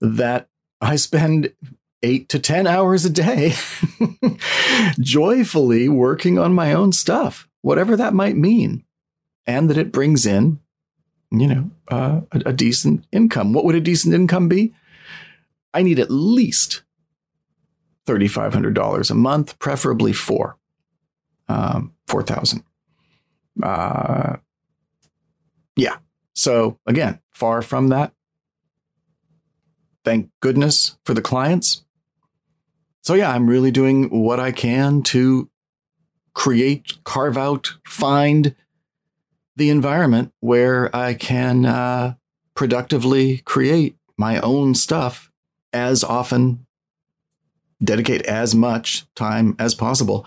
that 0.00 0.48
I 0.80 0.96
spend 0.96 1.52
eight 2.02 2.28
to 2.30 2.38
10 2.38 2.66
hours 2.66 3.04
a 3.04 3.10
day 3.10 3.54
joyfully 5.00 5.88
working 5.88 6.38
on 6.38 6.54
my 6.54 6.72
own 6.72 6.92
stuff, 6.92 7.48
whatever 7.60 7.96
that 7.96 8.14
might 8.14 8.36
mean, 8.36 8.84
and 9.46 9.70
that 9.70 9.78
it 9.78 9.92
brings 9.92 10.26
in 10.26 10.58
you 11.32 11.48
know, 11.48 11.70
uh, 11.88 12.20
a, 12.32 12.42
a 12.46 12.52
decent 12.52 13.06
income. 13.10 13.52
What 13.52 13.64
would 13.64 13.74
a 13.74 13.80
decent 13.80 14.14
income 14.14 14.48
be? 14.48 14.74
I 15.72 15.82
need 15.82 15.98
at 15.98 16.10
least 16.10 16.82
$3,500 18.06 19.10
a 19.10 19.14
month, 19.14 19.58
preferably 19.58 20.12
four, 20.12 20.58
um, 21.48 21.94
4,000. 22.06 22.62
Uh, 23.62 24.36
yeah. 25.76 25.96
So 26.34 26.78
again, 26.86 27.20
far 27.30 27.62
from 27.62 27.88
that. 27.88 28.12
Thank 30.04 30.30
goodness 30.40 30.96
for 31.04 31.14
the 31.14 31.22
clients. 31.22 31.84
So 33.02 33.14
yeah, 33.14 33.30
I'm 33.30 33.48
really 33.48 33.70
doing 33.70 34.08
what 34.10 34.40
I 34.40 34.52
can 34.52 35.02
to 35.04 35.50
create, 36.34 37.04
carve 37.04 37.36
out, 37.36 37.72
find, 37.86 38.54
the 39.56 39.70
environment 39.70 40.32
where 40.40 40.94
I 40.94 41.14
can 41.14 41.66
uh, 41.66 42.14
productively 42.54 43.38
create 43.38 43.96
my 44.16 44.40
own 44.40 44.74
stuff 44.74 45.30
as 45.72 46.04
often, 46.04 46.66
dedicate 47.82 48.22
as 48.22 48.54
much 48.54 49.04
time 49.14 49.56
as 49.58 49.74
possible. 49.74 50.26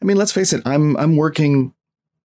I 0.00 0.04
mean, 0.04 0.16
let's 0.16 0.32
face 0.32 0.52
it, 0.52 0.62
I'm 0.64 0.96
I'm 0.96 1.16
working 1.16 1.73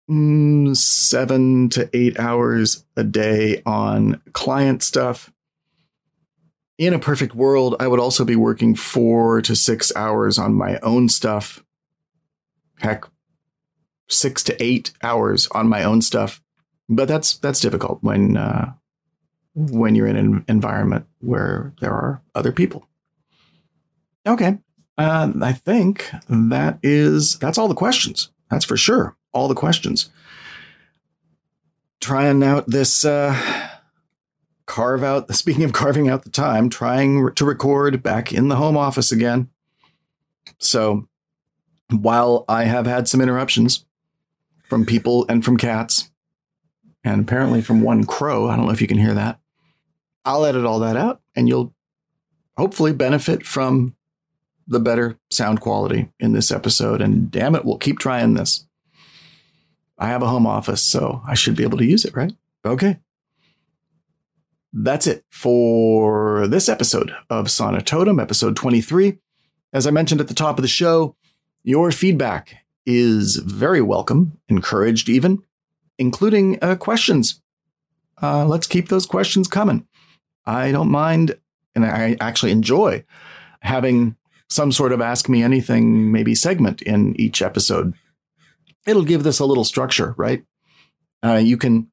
mm, 0.09 0.75
seven 0.75 1.69
to 1.69 1.89
eight 1.93 2.19
hours 2.19 2.85
a 2.95 3.03
day 3.03 3.61
on 3.65 4.21
client 4.33 4.83
stuff. 4.83 5.31
In 6.77 6.93
a 6.93 6.99
perfect 6.99 7.35
world, 7.35 7.75
I 7.79 7.87
would 7.87 7.99
also 7.99 8.23
be 8.23 8.37
working 8.37 8.73
four 8.73 9.41
to 9.41 9.55
six 9.55 9.93
hours 9.95 10.39
on 10.39 10.53
my 10.53 10.79
own 10.79 11.09
stuff. 11.09 11.63
Heck, 12.79 13.03
six 14.07 14.43
to 14.43 14.63
eight 14.63 14.91
hours 15.03 15.47
on 15.51 15.67
my 15.67 15.83
own 15.83 16.01
stuff. 16.01 16.41
But 16.87 17.07
that's 17.07 17.37
that's 17.37 17.59
difficult 17.59 17.99
when 18.01 18.37
uh, 18.37 18.73
when 19.53 19.93
you're 19.93 20.07
in 20.07 20.15
an 20.15 20.45
environment 20.47 21.05
where 21.19 21.73
there 21.81 21.91
are 21.91 22.21
other 22.33 22.51
people. 22.51 22.87
Okay, 24.25 24.57
uh, 24.97 25.31
I 25.41 25.53
think 25.53 26.09
that 26.29 26.79
is 26.81 27.37
that's 27.37 27.57
all 27.57 27.67
the 27.67 27.75
questions. 27.75 28.31
That's 28.49 28.65
for 28.65 28.77
sure. 28.77 29.15
All 29.31 29.47
the 29.47 29.55
questions. 29.55 30.09
trying 31.99 32.43
out 32.43 32.65
this 32.67 33.05
uh, 33.05 33.35
carve 34.65 35.03
out. 35.03 35.33
Speaking 35.35 35.63
of 35.63 35.73
carving 35.73 36.09
out 36.09 36.23
the 36.23 36.29
time, 36.29 36.69
trying 36.69 37.33
to 37.35 37.45
record 37.45 38.01
back 38.01 38.31
in 38.31 38.47
the 38.47 38.55
home 38.55 38.77
office 38.77 39.11
again. 39.11 39.49
So 40.57 41.07
while 41.89 42.45
I 42.47 42.65
have 42.65 42.85
had 42.85 43.07
some 43.07 43.21
interruptions 43.21 43.85
from 44.67 44.85
people 44.85 45.25
and 45.27 45.43
from 45.43 45.57
cats, 45.57 46.09
and 47.03 47.21
apparently 47.21 47.61
from 47.61 47.81
one 47.81 48.05
crow, 48.05 48.49
I 48.49 48.55
don't 48.55 48.65
know 48.65 48.71
if 48.71 48.81
you 48.81 48.87
can 48.87 48.97
hear 48.97 49.13
that. 49.13 49.39
I'll 50.25 50.45
edit 50.45 50.65
all 50.65 50.79
that 50.79 50.97
out, 50.97 51.21
and 51.35 51.47
you'll 51.47 51.73
hopefully 52.57 52.93
benefit 52.93 53.45
from 53.45 53.95
the 54.67 54.79
better 54.79 55.17
sound 55.31 55.61
quality 55.61 56.11
in 56.19 56.33
this 56.33 56.51
episode. 56.51 57.01
And 57.01 57.31
damn 57.31 57.55
it, 57.55 57.65
we'll 57.65 57.77
keep 57.77 57.97
trying 57.97 58.35
this. 58.35 58.67
I 59.99 60.07
have 60.07 60.23
a 60.23 60.27
home 60.27 60.47
office, 60.47 60.81
so 60.81 61.21
I 61.27 61.33
should 61.35 61.55
be 61.55 61.63
able 61.63 61.77
to 61.77 61.85
use 61.85 62.05
it, 62.05 62.15
right? 62.15 62.31
Okay. 62.65 62.99
That's 64.71 65.07
it 65.07 65.25
for 65.29 66.47
this 66.47 66.69
episode 66.69 67.13
of 67.29 67.47
Sonitotum, 67.47 68.21
episode 68.21 68.55
23. 68.55 69.17
As 69.73 69.85
I 69.85 69.91
mentioned 69.91 70.21
at 70.21 70.29
the 70.29 70.33
top 70.33 70.57
of 70.57 70.61
the 70.61 70.69
show, 70.69 71.15
your 71.63 71.91
feedback 71.91 72.57
is 72.85 73.35
very 73.35 73.81
welcome, 73.81 74.39
encouraged 74.47 75.09
even, 75.09 75.43
including 75.97 76.57
uh, 76.61 76.75
questions. 76.75 77.41
Uh, 78.21 78.45
let's 78.45 78.67
keep 78.67 78.89
those 78.89 79.05
questions 79.05 79.47
coming. 79.47 79.85
I 80.45 80.71
don't 80.71 80.89
mind, 80.89 81.37
and 81.75 81.85
I 81.85 82.15
actually 82.21 82.51
enjoy 82.51 83.03
having 83.61 84.15
some 84.49 84.71
sort 84.71 84.93
of 84.93 85.01
ask 85.01 85.29
me 85.29 85.43
anything, 85.43 86.11
maybe 86.11 86.33
segment 86.33 86.81
in 86.81 87.19
each 87.19 87.41
episode. 87.41 87.93
It'll 88.89 89.03
give 89.03 89.23
this 89.23 89.39
a 89.39 89.45
little 89.45 89.63
structure, 89.63 90.15
right? 90.17 90.43
Uh, 91.23 91.35
you 91.35 91.57
can 91.57 91.91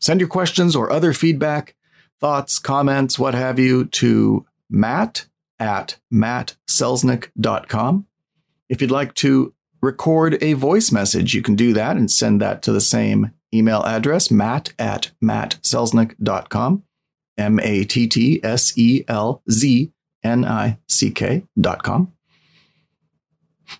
send 0.00 0.20
your 0.20 0.28
questions 0.28 0.76
or 0.76 0.90
other 0.90 1.12
feedback, 1.12 1.74
thoughts, 2.20 2.58
comments, 2.58 3.18
what 3.18 3.34
have 3.34 3.58
you, 3.58 3.86
to 3.86 4.46
matt 4.70 5.26
at 5.58 5.98
mattselznick.com. 6.12 8.06
If 8.68 8.80
you'd 8.80 8.90
like 8.90 9.14
to 9.14 9.52
record 9.80 10.42
a 10.42 10.52
voice 10.52 10.92
message, 10.92 11.34
you 11.34 11.42
can 11.42 11.56
do 11.56 11.72
that 11.72 11.96
and 11.96 12.10
send 12.10 12.40
that 12.40 12.62
to 12.62 12.72
the 12.72 12.80
same 12.80 13.32
email 13.52 13.82
address, 13.82 14.30
matt 14.30 14.72
at 14.78 15.10
mattselznick.com, 15.22 16.82
M 17.36 17.60
A 17.60 17.84
T 17.84 18.06
T 18.06 18.40
S 18.44 18.76
E 18.76 19.04
L 19.08 19.42
Z 19.50 19.90
N 20.22 20.44
I 20.44 20.78
C 20.88 21.10
K.com. 21.10 22.12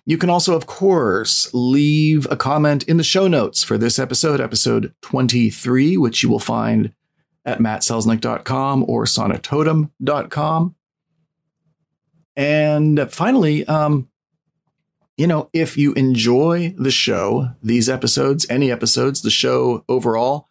You 0.05 0.17
can 0.17 0.29
also, 0.29 0.55
of 0.55 0.65
course, 0.65 1.49
leave 1.53 2.27
a 2.29 2.37
comment 2.37 2.83
in 2.83 2.97
the 2.97 3.03
show 3.03 3.27
notes 3.27 3.63
for 3.63 3.77
this 3.77 3.99
episode, 3.99 4.39
episode 4.41 4.93
23, 5.01 5.97
which 5.97 6.23
you 6.23 6.29
will 6.29 6.39
find 6.39 6.93
at 7.45 7.59
mattselznick.com 7.59 8.85
or 8.87 9.05
sonitotum.com. 9.05 10.75
And 12.35 13.11
finally, 13.11 13.65
um, 13.65 14.09
you 15.17 15.27
know, 15.27 15.49
if 15.51 15.77
you 15.77 15.93
enjoy 15.93 16.73
the 16.77 16.91
show, 16.91 17.49
these 17.61 17.89
episodes, 17.89 18.45
any 18.49 18.71
episodes, 18.71 19.21
the 19.21 19.29
show 19.29 19.83
overall, 19.89 20.47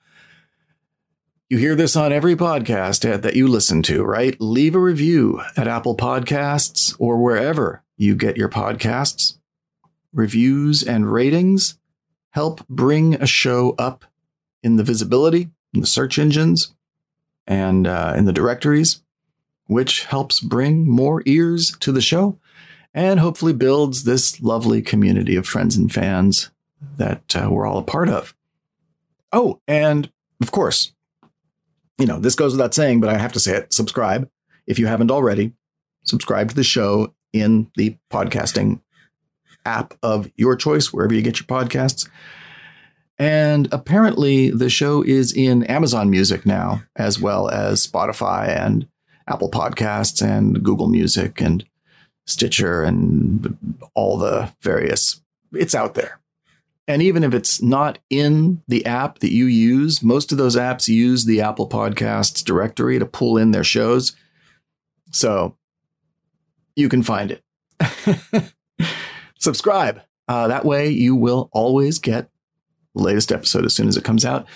you 1.48 1.57
hear 1.57 1.74
this 1.74 1.96
on 1.96 2.12
every 2.12 2.37
podcast 2.37 3.22
that 3.22 3.35
you 3.35 3.48
listen 3.48 3.83
to, 3.85 4.05
right? 4.05 4.38
Leave 4.38 4.74
a 4.74 4.81
review 4.81 5.40
at 5.57 5.66
Apple 5.66 5.96
Podcasts 5.96 6.94
or 6.98 7.16
wherever 7.16 7.83
you 7.98 8.14
get 8.14 8.38
your 8.38 8.48
podcasts. 8.48 9.37
Reviews 10.14 10.82
and 10.82 11.12
ratings 11.12 11.78
help 12.30 12.66
bring 12.68 13.14
a 13.14 13.26
show 13.26 13.74
up 13.78 14.04
in 14.62 14.76
the 14.76 14.84
visibility, 14.84 15.50
in 15.74 15.80
the 15.80 15.87
search 15.87 16.18
engines, 16.18 16.74
and 17.46 17.87
uh, 17.87 18.14
in 18.16 18.24
the 18.24 18.32
directories, 18.32 19.02
which 19.66 20.04
helps 20.04 20.40
bring 20.40 20.88
more 20.88 21.22
ears 21.26 21.76
to 21.80 21.92
the 21.92 22.00
show 22.00 22.38
and 22.94 23.20
hopefully 23.20 23.52
builds 23.52 24.04
this 24.04 24.40
lovely 24.40 24.80
community 24.80 25.37
of 25.37 25.46
friends 25.46 25.76
and 25.76 25.92
fans 25.92 26.50
that 26.96 27.37
uh, 27.37 27.48
we're 27.50 27.66
all 27.66 27.78
a 27.78 27.82
part 27.82 28.08
of. 28.08 28.34
Oh, 29.32 29.61
and 29.68 30.11
of 30.40 30.50
course, 30.52 30.92
you 31.98 32.06
know, 32.06 32.18
this 32.18 32.34
goes 32.34 32.52
without 32.52 32.74
saying, 32.74 33.00
but 33.00 33.11
I 33.11 33.18
have 33.18 33.32
to 33.32 33.40
say 33.40 33.56
it 33.56 33.72
subscribe 33.72 34.30
if 34.66 34.78
you 34.78 34.87
haven't 34.87 35.11
already. 35.11 35.52
Subscribe 36.04 36.48
to 36.48 36.54
the 36.54 36.64
show 36.64 37.14
in 37.32 37.70
the 37.76 37.96
podcasting 38.10 38.80
app 39.64 39.94
of 40.02 40.30
your 40.36 40.56
choice, 40.56 40.92
wherever 40.92 41.14
you 41.14 41.22
get 41.22 41.38
your 41.38 41.46
podcasts. 41.46 42.08
And 43.18 43.68
apparently, 43.72 44.50
the 44.50 44.70
show 44.70 45.02
is 45.02 45.32
in 45.32 45.64
Amazon 45.64 46.08
Music 46.08 46.46
now, 46.46 46.82
as 46.96 47.20
well 47.20 47.48
as 47.48 47.84
Spotify 47.86 48.48
and 48.48 48.86
Apple 49.28 49.50
Podcasts 49.50 50.22
and 50.22 50.62
Google 50.62 50.88
Music 50.88 51.40
and 51.40 51.64
Stitcher 52.26 52.82
and 52.82 53.56
all 53.94 54.18
the 54.18 54.52
various. 54.62 55.20
It's 55.52 55.74
out 55.74 55.94
there. 55.94 56.20
And 56.86 57.02
even 57.02 57.22
if 57.22 57.34
it's 57.34 57.60
not 57.60 57.98
in 58.08 58.62
the 58.66 58.86
app 58.86 59.18
that 59.18 59.32
you 59.32 59.44
use, 59.44 60.02
most 60.02 60.32
of 60.32 60.38
those 60.38 60.56
apps 60.56 60.88
use 60.88 61.24
the 61.24 61.42
Apple 61.42 61.68
Podcasts 61.68 62.42
directory 62.42 62.98
to 62.98 63.04
pull 63.04 63.36
in 63.36 63.50
their 63.50 63.64
shows. 63.64 64.16
So 65.12 65.56
you 66.78 66.88
can 66.88 67.02
find 67.02 67.32
it. 67.32 67.42
Subscribe. 69.38 70.00
Uh, 70.28 70.46
that 70.48 70.64
way 70.64 70.88
you 70.88 71.16
will 71.16 71.50
always 71.52 71.98
get 71.98 72.30
the 72.94 73.02
latest 73.02 73.32
episode 73.32 73.64
as 73.64 73.74
soon 73.74 73.88
as 73.88 73.96
it 73.96 74.04
comes 74.04 74.24
out. 74.24 74.46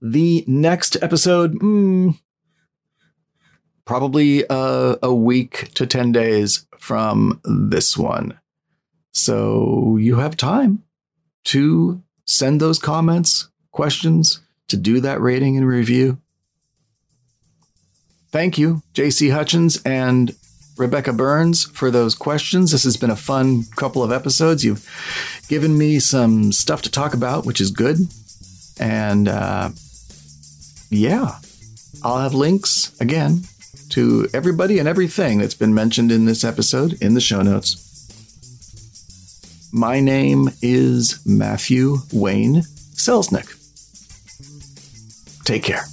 The 0.00 0.44
next 0.46 0.96
episode, 1.02 1.54
mm, 1.54 2.18
probably 3.84 4.46
uh, 4.46 4.96
a 5.02 5.12
week 5.12 5.72
to 5.74 5.86
10 5.86 6.12
days 6.12 6.66
from 6.78 7.40
this 7.44 7.96
one. 7.96 8.38
So 9.12 9.96
you 10.00 10.16
have 10.16 10.36
time 10.36 10.84
to 11.44 12.00
send 12.24 12.60
those 12.60 12.78
comments, 12.78 13.48
questions, 13.72 14.40
to 14.68 14.76
do 14.76 15.00
that 15.00 15.20
rating 15.20 15.56
and 15.56 15.66
review. 15.66 16.18
Thank 18.30 18.56
you, 18.56 18.82
JC 18.94 19.32
Hutchins 19.32 19.82
and 19.84 20.34
Rebecca 20.76 21.12
Burns, 21.12 21.64
for 21.64 21.90
those 21.90 22.14
questions. 22.14 22.72
This 22.72 22.84
has 22.84 22.96
been 22.96 23.10
a 23.10 23.16
fun 23.16 23.64
couple 23.76 24.02
of 24.02 24.12
episodes. 24.12 24.64
You've 24.64 24.88
given 25.48 25.76
me 25.76 25.98
some 25.98 26.52
stuff 26.52 26.82
to 26.82 26.90
talk 26.90 27.14
about, 27.14 27.44
which 27.44 27.60
is 27.60 27.70
good. 27.70 27.98
And 28.80 29.28
uh, 29.28 29.70
yeah, 30.90 31.36
I'll 32.02 32.18
have 32.18 32.34
links 32.34 32.98
again 33.00 33.42
to 33.90 34.28
everybody 34.32 34.78
and 34.78 34.88
everything 34.88 35.38
that's 35.38 35.54
been 35.54 35.74
mentioned 35.74 36.10
in 36.10 36.24
this 36.24 36.44
episode 36.44 36.94
in 37.02 37.14
the 37.14 37.20
show 37.20 37.42
notes. 37.42 37.88
My 39.72 40.00
name 40.00 40.50
is 40.60 41.20
Matthew 41.24 41.98
Wayne 42.12 42.62
Selznick. 42.94 43.58
Take 45.44 45.62
care. 45.64 45.84